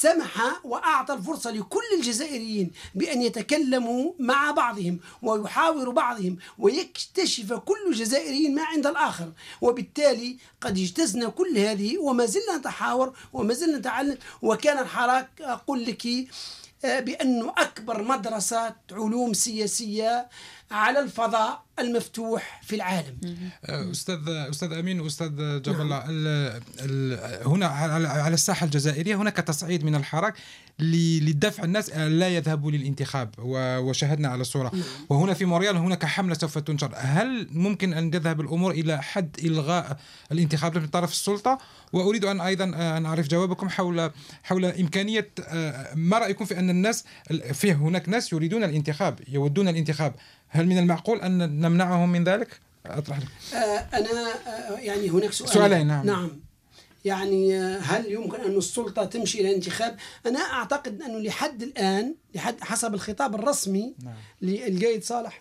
سمح 0.00 0.60
وأعطى 0.64 1.14
الفرصة 1.14 1.50
لكل 1.50 1.80
الجزائريين 1.98 2.70
بأن 2.94 3.22
يتكلموا 3.22 4.12
مع 4.18 4.50
بعضهم 4.50 5.00
ويحاوروا 5.22 5.92
بعضهم 5.92 6.36
ويكتشف 6.58 7.52
كل 7.52 7.92
جزائري 7.92 8.48
ما 8.48 8.62
عند 8.64 8.86
الآخر. 8.86 9.32
وبالتالي 9.60 10.36
قد 10.60 10.78
اجتزنا 10.78 11.28
كل 11.28 11.58
هذه 11.58 11.98
وما 11.98 12.26
زلنا 12.26 12.56
نتحاور 12.56 13.12
وما 13.32 13.54
زلنا 13.54 13.78
نتعلم. 13.78 14.18
وكان 14.42 14.78
الحراك 14.78 15.28
أقول 15.40 15.84
لك 15.84 16.06
آه، 16.84 17.00
بأنه 17.00 17.52
أكبر 17.58 18.02
مدرسة 18.02 18.74
علوم 18.92 19.32
سياسية 19.32 20.28
على 20.72 21.00
الفضاء 21.00 21.62
المفتوح 21.78 22.60
في 22.64 22.76
العالم. 22.76 23.16
أستاذ 23.64 24.28
أستاذ 24.28 24.72
أمين 24.72 25.00
واستاذ 25.00 25.62
جاب 25.62 25.80
الله 25.80 26.04
ال- 26.08 26.60
ال- 26.80 27.46
هنا 27.48 27.66
على 27.66 28.08
على 28.08 28.34
الساحة 28.34 28.64
الجزائرية 28.64 29.14
هناك 29.16 29.36
تصعيد 29.36 29.84
من 29.84 29.94
الحراك 29.94 30.34
ل- 30.78 31.24
لدفع 31.30 31.64
الناس 31.64 31.90
لا 31.90 32.28
يذهبوا 32.28 32.70
للانتخاب 32.70 33.34
وشاهدنا 33.38 34.28
على 34.28 34.40
الصورة. 34.40 34.72
وهنا 35.08 35.34
في 35.34 35.44
مونريال 35.44 35.76
هناك 35.76 36.04
حملة 36.04 36.34
سوف 36.34 36.58
تنشر. 36.58 36.92
هل 36.96 37.48
ممكن 37.50 37.92
أن 37.92 38.10
تذهب 38.10 38.40
الأمور 38.40 38.70
إلى 38.70 39.02
حد 39.02 39.36
إلغاء 39.44 39.96
الانتخابات 40.32 40.82
من 40.82 40.88
طرف 40.88 41.12
السلطة؟ 41.12 41.58
وأريد 41.92 42.24
أن 42.24 42.40
أيضا 42.40 42.64
أن 42.64 43.06
أعرف 43.06 43.28
جوابكم 43.28 43.68
حول 43.68 44.10
حول 44.42 44.64
إمكانية 44.64 45.30
ما 45.94 46.18
رأيكم 46.18 46.44
في 46.44 46.58
أن 46.58 46.70
الناس 46.70 47.04
فيه 47.52 47.72
هناك 47.72 48.08
ناس 48.08 48.32
يريدون 48.32 48.64
الانتخاب 48.64 49.20
يودون 49.28 49.68
الانتخاب؟ 49.68 50.14
هل 50.52 50.66
من 50.66 50.78
المعقول 50.78 51.20
أن 51.20 51.60
نمنعهم 51.60 52.12
من 52.12 52.24
ذلك؟ 52.24 52.60
أطرح 52.86 53.18
لك. 53.18 53.28
آه، 53.54 53.56
أنا 53.94 54.34
آه، 54.46 54.78
يعني 54.78 55.10
هناك 55.10 55.32
سؤال 55.32 55.50
سؤالين، 55.50 55.86
نعم. 55.86 56.06
نعم 56.06 56.30
يعني 57.04 57.58
آه، 57.58 57.78
هل 57.78 58.12
يمكن 58.12 58.40
أن 58.40 58.56
السلطة 58.56 59.04
تمشي 59.04 59.40
إلى 59.40 59.54
انتخاب 59.54 59.96
أنا 60.26 60.40
أعتقد 60.40 61.02
أنه 61.02 61.18
لحد 61.18 61.62
الآن 61.62 62.14
لحد 62.34 62.60
حسب 62.60 62.94
الخطاب 62.94 63.34
الرسمي 63.34 63.94
نعم. 64.02 64.14
للقايد 64.42 65.04
صالح 65.04 65.40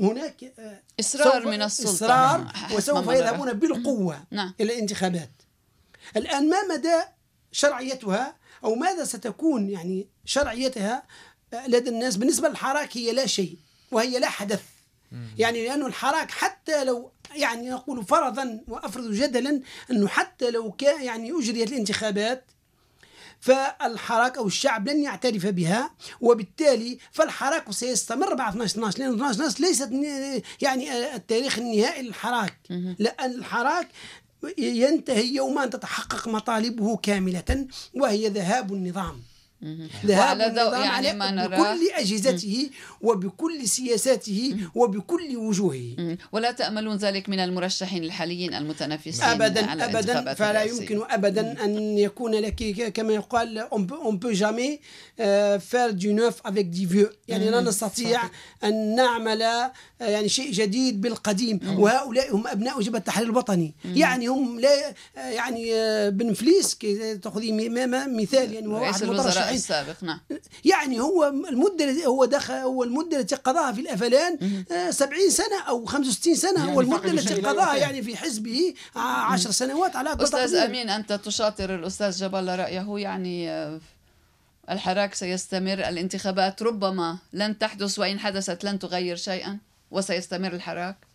هناك 0.00 0.52
إصرار 1.00 1.46
من 1.46 1.62
السلطة 1.62 1.90
إصرار 1.90 2.48
حسب 2.54 2.76
وسوف 2.76 3.06
ما 3.06 3.14
يذهبون 3.14 3.52
بالقوة 3.52 4.24
نعم. 4.30 4.54
إلى 4.60 4.74
الانتخابات 4.74 5.30
الآن 6.16 6.50
ما 6.50 6.56
مدى 6.74 7.00
شرعيتها 7.52 8.36
أو 8.64 8.74
ماذا 8.74 9.04
ستكون 9.04 9.70
يعني 9.70 10.08
شرعيتها 10.24 11.02
لدى 11.66 11.90
الناس 11.90 12.16
بالنسبة 12.16 12.48
للحراك 12.48 12.96
هي 12.96 13.12
لا 13.12 13.26
شيء 13.26 13.58
وهي 13.92 14.18
لا 14.18 14.28
حدث. 14.28 14.62
يعني 15.38 15.66
لأنه 15.66 15.86
الحراك 15.86 16.30
حتى 16.30 16.84
لو 16.84 17.10
يعني 17.34 17.70
نقول 17.70 18.04
فرضا 18.04 18.60
وأفرض 18.68 19.12
جدلا 19.12 19.60
أنه 19.90 20.08
حتى 20.08 20.50
لو 20.50 20.72
كان 20.72 21.02
يعني 21.02 21.30
أجريت 21.32 21.68
الانتخابات 21.68 22.44
فالحراك 23.40 24.36
أو 24.38 24.46
الشعب 24.46 24.88
لن 24.88 25.02
يعترف 25.02 25.46
بها 25.46 25.90
وبالتالي 26.20 26.98
فالحراك 27.12 27.72
سيستمر 27.72 28.34
بعد 28.34 28.52
12 28.52 28.72
12 28.72 28.98
لأن 28.98 29.12
12 29.14 29.34
12 29.34 29.60
ليست 29.60 29.90
يعني 30.62 31.14
التاريخ 31.14 31.58
النهائي 31.58 32.02
للحراك. 32.02 32.58
لأن 32.98 33.30
الحراك 33.30 33.88
ينتهي 34.58 35.34
يوم 35.34 35.58
أن 35.58 35.70
تتحقق 35.70 36.28
مطالبه 36.28 36.96
كاملة 36.96 37.66
وهي 37.94 38.28
ذهاب 38.28 38.72
النظام. 38.72 39.22
ذهاب 40.06 40.40
النظام 40.40 40.82
يعني 40.82 41.12
ما 41.18 41.30
نراه. 41.30 41.46
بكل 41.46 41.90
أجهزته 41.94 42.70
وبكل 43.00 43.68
سياساته 43.68 44.56
وبكل 44.74 45.36
وجوهه. 45.36 46.16
ولا 46.32 46.52
تأملون 46.52 46.96
ذلك 46.96 47.28
من 47.28 47.38
المرشحين 47.40 48.04
الحاليين 48.04 48.54
المتنافسين 48.54 49.24
ابدا 49.24 49.66
على 49.66 49.84
الانتخابات 49.84 50.36
فلا 50.36 50.50
الرئاسية. 50.62 50.80
يمكن 50.82 51.00
ابدا 51.10 51.64
أن 51.64 51.98
يكون 51.98 52.34
لك 52.34 52.92
كما 52.94 53.12
يقال 53.12 53.66
on 53.72 54.16
peut 54.16 54.34
jamais 54.34 54.80
euh, 55.20 55.58
faire 55.72 55.92
du 55.94 56.12
neuf 56.14 56.36
avec 56.44 56.70
du 56.70 56.86
vieux. 56.86 57.10
يعني 57.28 57.50
لا 57.50 57.60
نستطيع 57.60 58.20
أن 58.64 58.94
نعمل 58.94 59.42
آه، 59.42 59.72
يعني 60.00 60.28
شيء 60.28 60.52
جديد 60.52 61.00
بالقديم. 61.00 61.60
وهؤلاء 61.78 62.34
هم 62.36 62.46
أبناء 62.46 62.80
جبهه 62.80 62.98
التحرير 62.98 63.26
الوطني. 63.28 63.74
يعني 63.84 64.26
هم 64.28 64.60
لا 64.60 64.88
آه، 65.16 65.20
يعني 65.30 65.74
آه، 65.74 66.08
بن 66.08 66.32
فليس 66.32 66.76
م- 66.84 68.16
مثال 68.22 68.52
يعني 68.54 68.66
وهو 68.66 68.84
رئيس 68.84 69.02
المترشحين 69.50 69.56
السابق 69.86 70.04
نعم 70.04 70.20
يعني 70.64 71.00
هو 71.00 71.24
المدة 71.28 71.84
التي 71.84 72.06
هو 72.06 72.24
دخل 72.24 72.54
هو 72.54 72.84
المدة 72.84 73.20
التي 73.20 73.34
قضاها 73.34 73.72
في 73.72 73.80
الافلان 73.80 74.64
آه، 74.72 74.90
70 74.90 75.30
سنة 75.30 75.60
أو 75.68 75.84
65 75.86 76.34
سنة 76.34 76.58
يعني 76.60 76.72
هو 76.76 76.80
المدة 76.80 77.10
التي 77.10 77.34
قضاها. 77.34 77.76
يعني 77.76 78.02
في 78.02 78.16
حزبه 78.16 78.74
10 78.96 79.50
سنوات 79.50 79.96
على 79.96 80.12
أكبر 80.12 80.24
أستاذ 80.24 80.40
تقدير. 80.52 80.64
أمين 80.64 80.90
أنت 80.90 81.12
تشاطر 81.12 81.74
الأستاذ 81.74 82.10
جبل 82.10 82.58
رأيه 82.58 82.86
يعني 82.98 83.50
آه، 83.50 83.80
الحراك 84.70 85.14
سيستمر 85.14 85.72
الانتخابات 85.88 86.62
ربما 86.62 87.18
لن 87.32 87.58
تحدث 87.58 87.98
وإن 87.98 88.18
حدثت 88.20 88.64
لن 88.64 88.78
تغير 88.78 89.16
شيئا 89.16 89.58
وسيستمر 89.90 90.52
الحراك 90.52 90.96
آه، 90.96 90.98
ال- 90.98 91.07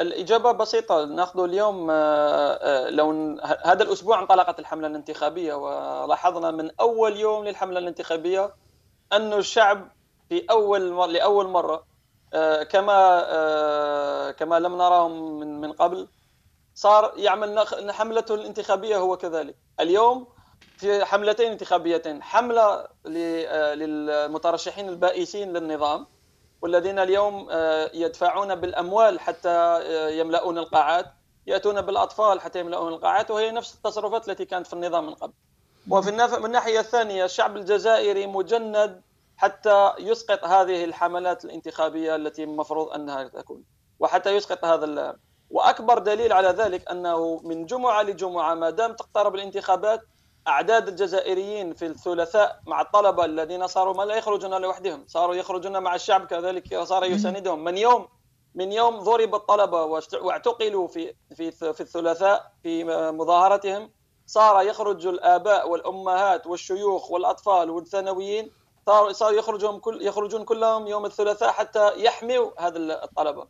الإجابة 0.00 0.52
بسيطة 0.52 1.04
ناخذ 1.04 1.40
اليوم 1.40 1.90
آه، 1.90 1.94
آه، 1.94 2.90
لو 2.90 3.38
هذا 3.64 3.82
الأسبوع 3.82 4.22
انطلقت 4.22 4.58
الحملة 4.58 4.86
الانتخابية 4.86 5.54
ولاحظنا 5.54 6.50
من 6.50 6.70
أول 6.80 7.16
يوم 7.16 7.44
للحملة 7.44 7.78
الانتخابية 7.78 8.54
أن 9.12 9.32
الشعب 9.32 9.88
في 10.28 10.46
أول. 10.50 11.12
لأول 11.12 11.48
مرة 11.48 11.84
آه، 12.34 12.62
كما 12.62 13.24
آه، 13.26 14.30
كما 14.30 14.60
لم 14.60 14.76
نراهم 14.76 15.38
من 15.38 15.60
من 15.60 15.72
قبل 15.72 16.08
صار 16.74 17.12
يعمل 17.16 17.64
حملته 17.90 18.34
الانتخابية 18.34 18.96
هو 18.96 19.16
كذلك 19.16 19.56
اليوم 19.80 20.26
في 20.76 21.04
حملتين 21.04 21.52
انتخابيتين 21.52 22.22
حملة 22.22 22.86
آه، 23.06 23.74
للمترشحين 23.74 24.88
البائسين 24.88 25.52
للنظام 25.52 26.06
والذين 26.64 26.98
اليوم 26.98 27.48
آه، 27.50 27.90
يدفعون 27.94 28.54
بالأموال 28.54 29.20
حتى 29.20 29.48
آه، 29.48 30.08
يملؤون 30.08 30.58
القاعات 30.58 31.06
يأتون 31.46 31.80
بالأطفال 31.80 32.40
حتى 32.40 32.60
يملؤون 32.60 32.92
القاعات 32.92 33.30
وهي 33.30 33.50
نفس 33.50 33.74
التصرفات 33.74 34.28
التي 34.28 34.44
كانت 34.44 34.66
في 34.66 34.72
النظام 34.72 35.06
من 35.06 35.14
قبل. 35.14 35.32
وفي 35.90 36.10
من 36.10 36.20
الناحية 36.44 36.80
الثانية 36.80 37.24
الشعب 37.24 37.56
الجزائري 37.56 38.26
مجند 38.26 39.02
حتى 39.36 39.92
يسقط 39.98 40.44
هذه 40.44 40.84
الحملات 40.84 41.44
الانتخابية 41.44 42.16
التي 42.16 42.44
المفروض 42.44 42.88
أنها 42.92 43.24
تكون 43.24 43.62
وحتى 44.00 44.30
يسقط 44.36 44.64
هذا 44.64 44.84
ال- 44.84 45.16
وأكبر 45.50 45.98
دليل 45.98 46.32
على 46.32 46.48
ذلك 46.48 46.90
أنه 46.90 47.40
من 47.44 47.66
جمعة 47.66 48.02
لجمعة 48.02 48.54
ما 48.54 48.70
دام 48.70 48.92
تقترب 48.92 49.34
الانتخابات 49.34 50.00
أعداد 50.48 50.88
الجزائريين 50.88 51.74
في 51.74 51.86
الثلاثاء 51.86 52.60
مع 52.66 52.80
الطلبة 52.80 53.24
الذين 53.24 53.66
صاروا 53.66 53.94
ما 53.94 54.02
لا 54.02 54.14
يخرجون 54.14 54.60
لوحدهم 54.60 55.04
صاروا 55.06 55.34
يخرجون 55.34 55.82
مع 55.82 55.94
الشعب 55.94 56.26
كذلك 56.26 56.78
صار 56.82 57.04
يساندهم. 57.04 57.64
من 57.64 57.78
يوم 57.78 58.08
من 58.54 58.72
يوم 58.72 58.98
ضرب 58.98 59.34
الطلبة 59.34 59.84
واعتقلوا 60.22 60.88
في 60.88 61.14
في 61.36 61.50
في 61.50 61.80
الثلاثاء 61.80 62.52
في 62.62 62.84
مظاهرتهم 63.10 63.90
صار 64.26 64.62
يخرج 64.62 65.06
الآباء 65.06 65.68
والأمهات 65.68 66.46
والشيوخ 66.46 67.10
والأطفال 67.10 67.70
والثانويين 67.70 68.50
صاروا 68.86 69.12
صاروا 69.12 69.38
يخرجون 69.38 69.80
كل 69.80 70.02
يخرجون 70.02 70.44
كلهم 70.44 70.86
يوم 70.86 71.04
الثلاثاء 71.06 71.52
حتى 71.52 72.04
يحموا 72.04 72.50
هذا 72.58 73.04
الطلبة. 73.04 73.46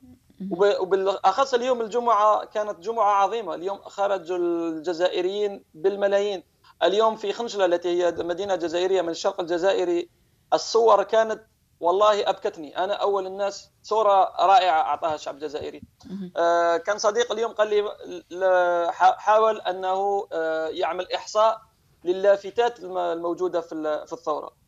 وبالأخص 0.51 1.55
اليوم 1.55 1.81
الجمعة 1.81 2.45
كانت 2.45 2.81
جمعة 2.81 3.13
عظيمة. 3.13 3.55
اليوم 3.55 3.79
خرج 3.79 4.33
الجزائريين 4.33 5.65
بالملايين. 5.75 6.54
اليوم 6.83 7.17
في 7.17 7.33
خنشله 7.33 7.65
التي 7.65 7.89
هي 7.89 8.11
مدينة 8.19 8.55
جزائرية 8.55 9.03
من 9.03 9.09
الشرق 9.09 9.41
الجزائري 9.41 10.09
الصور 10.53 11.03
كانت 11.03 11.43
والله 11.81 12.31
أبكتني. 12.31 12.79
أنا 12.79 12.95
أول 12.95 13.27
الناس 13.27 13.71
صورة 13.83 14.47
رائعة 14.47 14.81
أعطاها 14.81 15.15
الشعب 15.15 15.35
الجزائري. 15.35 15.83
آه 16.37 16.77
كان 16.77 16.99
صديق 16.99 17.33
اليوم 17.33 17.53
قال 17.53 17.69
لي 18.31 18.93
حاول 18.93 19.61
أنه 19.61 20.27
آه 20.33 20.69
يعمل 20.69 21.13
إحصاء 21.13 21.61
للافتات 22.05 22.81
الموجودة 22.81 23.61
في 23.61 24.13
الثورة. 24.13 24.65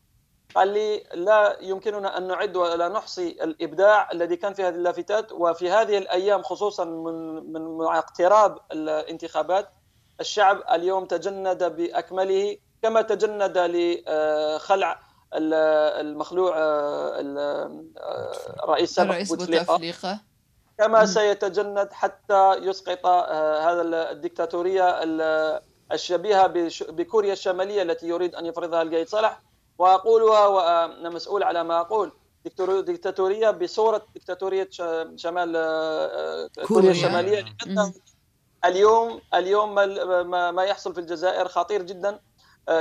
قال 0.55 0.67
لي 0.67 1.03
لا 1.13 1.57
يمكننا 1.61 2.17
أن 2.17 2.27
نعد 2.27 2.55
ولا 2.57 2.89
نحصي 2.89 3.29
الإبداع 3.43 4.11
الذي 4.11 4.35
كان 4.35 4.53
في 4.53 4.63
هذه 4.63 4.75
اللافتات 4.75 5.31
وفي 5.31 5.69
هذه 5.69 5.97
الأيام 5.97 6.43
خصوصا 6.43 6.85
من 6.85 7.51
من 7.53 7.77
مع 7.77 7.97
اقتراب 7.97 8.57
الانتخابات 8.71 9.69
الشعب 10.19 10.63
اليوم 10.71 11.05
تجند 11.05 11.63
بأكمله 11.63 12.57
كما 12.81 13.01
تجند 13.01 13.57
لخلع 13.57 14.99
المخلوع 15.33 16.53
الرئيس 18.63 18.99
الرئيس 18.99 19.33
بوتفليقة. 19.33 20.19
كما 20.77 21.05
سيتجند 21.05 21.89
حتى 21.91 22.53
يسقط 22.53 23.05
هذا 23.05 23.81
الدكتاتورية 24.11 25.03
الشبيهة 25.91 26.47
بكوريا 26.89 27.33
الشمالية 27.33 27.81
التي 27.81 28.07
يريد 28.07 28.35
أن 28.35 28.45
يفرضها 28.45 28.81
القايد 28.81 29.07
صالح 29.07 29.41
واقولها 29.77 30.47
وأنا 30.47 31.09
مسؤول 31.09 31.43
على 31.43 31.63
ما 31.63 31.81
أقول. 31.81 32.11
دكتاتورية 32.67 33.51
بصورة 33.51 34.05
دكتاتورية 34.15 34.69
شمال 35.15 35.53
كوريا 36.67 36.91
الشمالية. 36.91 37.45
لأنه 37.65 37.93
اليوم 38.65 39.21
اليوم 39.33 39.75
ما 40.55 40.63
يحصل 40.63 40.93
في 40.93 40.99
الجزائر 40.99 41.47
خطير 41.47 41.81
جدا. 41.81 42.19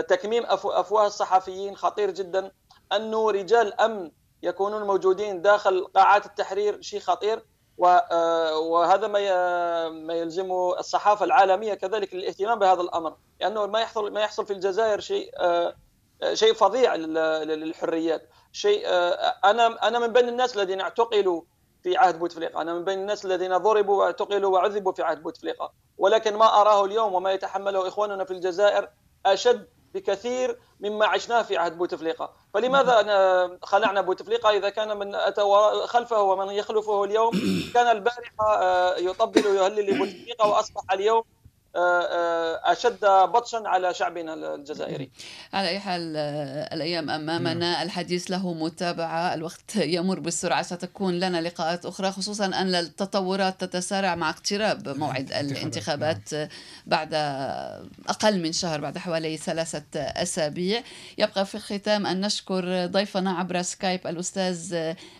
تكميم 0.08 0.46
افواه 0.46 1.06
الصحفيين 1.06 1.76
خطير 1.76 2.10
جدا. 2.10 2.52
انه 2.92 3.30
رجال 3.30 3.80
أمن 3.80 4.10
يكونون 4.42 4.82
موجودين 4.82 5.42
داخل 5.42 5.84
قاعات 5.94 6.26
التحرير 6.26 6.82
شيء 6.82 7.00
خطير. 7.00 7.44
وهذا 7.78 9.06
ما 9.06 9.88
ما 9.88 10.14
يلزم 10.14 10.52
الصحافة 10.52 11.24
العالمية 11.24 11.74
كذلك 11.74 12.14
للاهتمام 12.14 12.58
بهذا 12.58 12.80
الأمر. 12.80 13.16
لأنه 13.40 13.66
ما 13.66 13.80
يحصل 13.80 14.12
ما 14.12 14.20
يحصل 14.20 14.46
في 14.46 14.52
الجزائر 14.52 15.00
شيء 15.00 15.30
شيء 16.32 16.54
فظيع 16.54 16.94
للحريات. 16.94 18.28
شيء 18.52 18.82
أنا 19.44 19.88
أنا 19.88 19.98
من 19.98 20.12
بين 20.12 20.28
الناس 20.28 20.56
الذين 20.56 20.80
اعتقلوا 20.80 21.42
في 21.86 21.96
عهد 21.96 22.18
بوتفليقة. 22.18 22.62
أنا 22.62 22.74
من 22.74 22.84
بين 22.84 22.98
الناس 22.98 23.24
الذين 23.24 23.56
ضربوا 23.56 24.04
واعتقلوا 24.04 24.52
وعذبوا 24.52 24.92
في 24.92 25.02
عهد 25.02 25.22
بوتفليقة. 25.22 25.72
ولكن 25.98 26.36
ما 26.36 26.60
أراه 26.60 26.84
اليوم 26.84 27.14
وما 27.14 27.32
يتحمله 27.32 27.88
إخواننا 27.88 28.24
في 28.24 28.30
الجزائر 28.30 28.88
أشد 29.26 29.68
بكثير 29.94 30.58
مما 30.80 31.06
عشناه 31.06 31.42
في 31.42 31.56
عهد 31.56 31.78
بوتفليقة. 31.78 32.32
فلماذا 32.54 33.58
خلعنا 33.62 34.00
بوتفليقة؟ 34.00 34.50
إذا 34.50 34.68
كان 34.68 34.96
من 34.98 35.14
أتى 35.14 35.42
خلفه 35.84 36.22
ومن 36.22 36.52
يخلفه 36.52 37.04
اليوم 37.04 37.30
كان 37.74 37.96
البارحة 37.96 38.96
يطبل 38.98 39.46
ويهلل 39.46 39.90
لبوتفليقة 39.90 40.48
وأصبح 40.48 40.92
اليوم 40.92 41.18
آه، 41.18 41.22
آه، 41.22 41.35
أشد 42.64 43.04
بطشا 43.04 43.62
على 43.64 43.94
شعبنا 43.94 44.54
الجزائري. 44.54 45.10
على 45.52 45.68
اي 45.68 45.78
حال 45.78 46.14
آه، 46.16 46.74
الأيام 46.74 47.10
أمامنا 47.10 47.82
الحديث 47.82 48.30
له 48.30 48.54
متابعة، 48.54 49.34
الوقت 49.34 49.76
يمر 49.76 50.20
بسرعة 50.20 50.62
ستكون 50.62 51.20
لنا 51.20 51.40
لقاءات 51.40 51.86
أخرى 51.86 52.10
خصوصا 52.10 52.46
أن 52.46 52.74
التطورات 52.74 53.64
تتسارع 53.64 54.14
مع 54.14 54.30
اقتراب 54.30 54.88
موعد 54.88 55.32
الانتخابات 55.32 56.34
نعم. 56.34 56.48
بعد 56.86 57.14
أقل 58.08 58.42
من 58.42 58.52
شهر 58.52 58.80
بعد 58.80 58.98
حوالي 58.98 59.36
ثلاثة 59.36 60.00
أسابيع. 60.00 60.82
يبقى 61.18 61.46
في 61.46 61.54
الختام 61.54 62.06
أن 62.06 62.20
نشكر 62.20 62.86
ضيفنا 62.86 63.30
عبر 63.30 63.62
سكايب 63.62 64.06
الأستاذ 64.06 64.74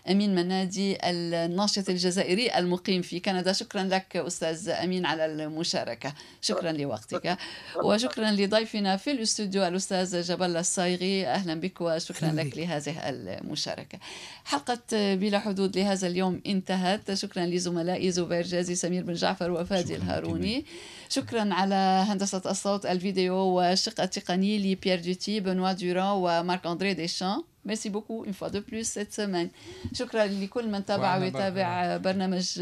أمين 0.09 0.35
منادي 0.35 0.97
الناشط 1.03 1.89
الجزائري 1.89 2.57
المقيم 2.57 3.01
في 3.01 3.19
كندا، 3.19 3.53
شكرا 3.53 3.83
لك 3.83 4.17
أستاذ 4.17 4.69
أمين 4.69 5.05
على 5.05 5.25
المشاركة. 5.25 6.13
شكرا 6.47 6.71
لوقتك. 6.71 7.37
وشكرا 7.83 8.31
لضيفنا 8.31 8.97
في 8.97 9.11
الاستوديو 9.11 9.67
الأستاذ 9.67 10.21
جبل 10.21 10.57
الصايغي. 10.57 11.27
أهلا 11.27 11.53
بك 11.59 11.81
وشكرا 11.81 12.31
لك 12.31 12.57
لهذه 12.57 13.09
المشاركة. 13.09 13.99
حلقة 14.45 15.15
بلا 15.15 15.39
حدود 15.39 15.77
لهذا 15.77 16.07
اليوم 16.07 16.41
انتهت. 16.45 17.13
شكرا 17.13 17.45
لزملائي 17.45 18.11
زبير 18.11 18.41
جازي 18.41 18.75
سمير 18.75 19.03
بن 19.03 19.13
جعفر 19.13 19.51
وفادي 19.51 19.95
الهاروني. 19.95 20.65
شكرا 21.09 21.53
على 21.53 22.05
هندسة 22.07 22.41
الصوت 22.45 22.85
الفيديو 22.85 23.35
والشق 23.35 24.01
التقني 24.01 24.59
لبيير 24.59 24.99
دوتي 24.99 25.39
بنوا 25.39 25.71
دوران 25.71 26.07
ومارك 26.07 26.65
أندري 26.65 26.93
ديشان 26.93 27.43
merci 27.65 27.89
beaucoup 27.89 28.23
une 28.23 28.31
fois 28.31 28.47
de 28.47 28.61
plus 28.71 28.85
cette 28.85 29.11
semaine 29.11 29.51
شكرا 29.93 30.25
لكل 30.25 30.67
من 30.69 30.85
تابع 30.85 31.17
ويتابع 31.17 31.97
برنامج 31.97 32.61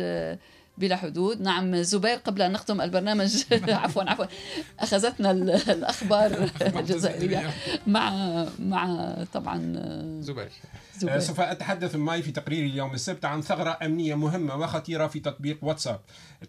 بلا 0.77 0.95
حدود. 0.95 1.41
نعم 1.41 1.75
زبير 1.81 2.15
قبل 2.17 2.41
أن 2.41 2.51
نختم 2.51 2.81
البرنامج. 2.81 3.43
عفوا 3.69 4.03
عفوا. 4.03 4.25
أخذتنا 4.79 5.31
الأخبار 5.31 6.49
الجزائرية 6.79 7.53
مع 7.87 8.11
مع 8.59 9.15
طبعا 9.33 9.57
زبير. 10.21 10.49
زبير. 10.97 11.19
سوف 11.19 11.39
أتحدث 11.39 11.95
معي 11.95 12.21
في 12.21 12.31
تقرير 12.31 12.65
اليوم 12.65 12.93
السبت 12.93 13.25
عن 13.25 13.41
ثغرة 13.41 13.77
أمنية 13.81 14.15
مهمة 14.15 14.55
وخطيرة 14.55 15.07
في 15.07 15.19
تطبيق 15.19 15.57
واتساب. 15.61 15.99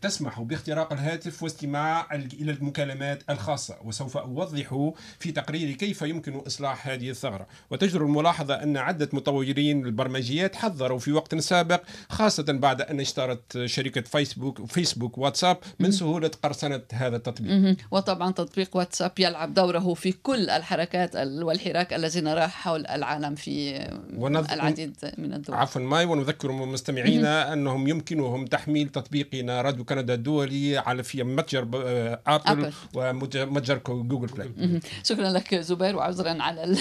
تسمح 0.02 0.40
باختراق 0.40 0.92
الهاتف 0.92 1.42
واستماع 1.42 2.14
إلى 2.14 2.52
المكالمات 2.52 3.22
الخاصة 3.30 3.76
وسوف 3.84 4.16
أوضح 4.16 4.90
في 5.18 5.32
تقريري 5.32 5.74
كيف 5.74 6.02
يمكن 6.02 6.36
إصلاح 6.36 6.88
هذه 6.88 7.10
الثغرة. 7.10 7.46
وتجدر 7.70 8.02
الملاحظة 8.02 8.54
أن 8.62 8.76
عدة 8.76 9.08
مطورين 9.12 9.86
البرمجيات 9.86 10.56
حذروا 10.56 10.98
في 10.98 11.12
وقت 11.12 11.34
سابق 11.34 11.82
خاصة 12.08 12.44
بعد 12.48 12.80
أن 12.80 13.00
اشترت 13.00 13.64
شركة 13.64 14.00
فيسبوك 14.16 14.66
فيسبوك 14.66 15.18
واتساب 15.18 15.56
من 15.80 15.90
سهولة 15.90 16.30
قرصنة 16.42 16.80
هذا 16.92 17.16
التطبيق. 17.16 17.76
وطبعا 17.90 18.32
تطبيق 18.32 18.76
واتساب 18.76 19.12
يلعب 19.18 19.54
دوره 19.54 19.94
في 19.94 20.12
كل 20.12 20.50
الحركات 20.50 21.16
والحراك 21.16 21.92
الذي 21.92 22.20
نراه 22.20 22.46
حول 22.46 22.86
العالم 22.86 23.34
في 23.34 23.86
ونذ... 24.16 24.50
العديد 24.52 24.96
من 25.18 25.34
الدول. 25.34 25.56
عفوا 25.56 25.80
ماي 25.80 26.04
ونذكر 26.04 26.52
مستمعينا 26.52 27.52
أنهم 27.52 27.88
يمكنهم 27.88 28.46
تحميل 28.46 28.88
تطبيقنا 28.88 29.62
راديو 29.62 29.84
كندا 29.84 30.14
الدولي 30.14 30.78
على 30.78 31.02
في 31.02 31.22
متجر 31.22 31.68
آه، 31.74 32.20
آبل, 32.26 32.72
ومتجر 32.94 33.78
جوجل 33.88 34.26
بلاي. 34.26 34.80
شكرا 35.04 35.30
لك 35.30 35.54
زبير 35.54 35.96
وعذرا 35.96 36.42
على 36.42 36.76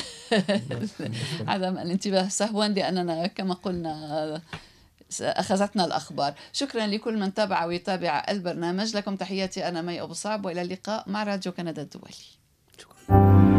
عدم 1.47 1.77
الانتباه. 1.77 2.27
سهوا 2.27 2.65
لأننا 2.65 3.27
كما 3.27 3.53
قلنا 3.53 4.41
أخذتنا 5.21 5.85
الأخبار. 5.85 6.33
شكرا 6.53 6.87
لكل 6.87 7.17
من 7.17 7.33
تابع 7.33 7.65
ويتابع 7.65 8.25
البرنامج. 8.29 8.95
لكم 8.95 9.15
تحياتي 9.15 9.67
أنا 9.67 9.81
مي 9.81 10.01
أبو 10.01 10.13
صعب 10.13 10.45
وإلى 10.45 10.61
اللقاء 10.61 11.09
مع 11.09 11.23
راديو 11.23 11.51
كندا 11.51 11.81
الدولي. 11.81 12.13
شكرا. 12.77 13.54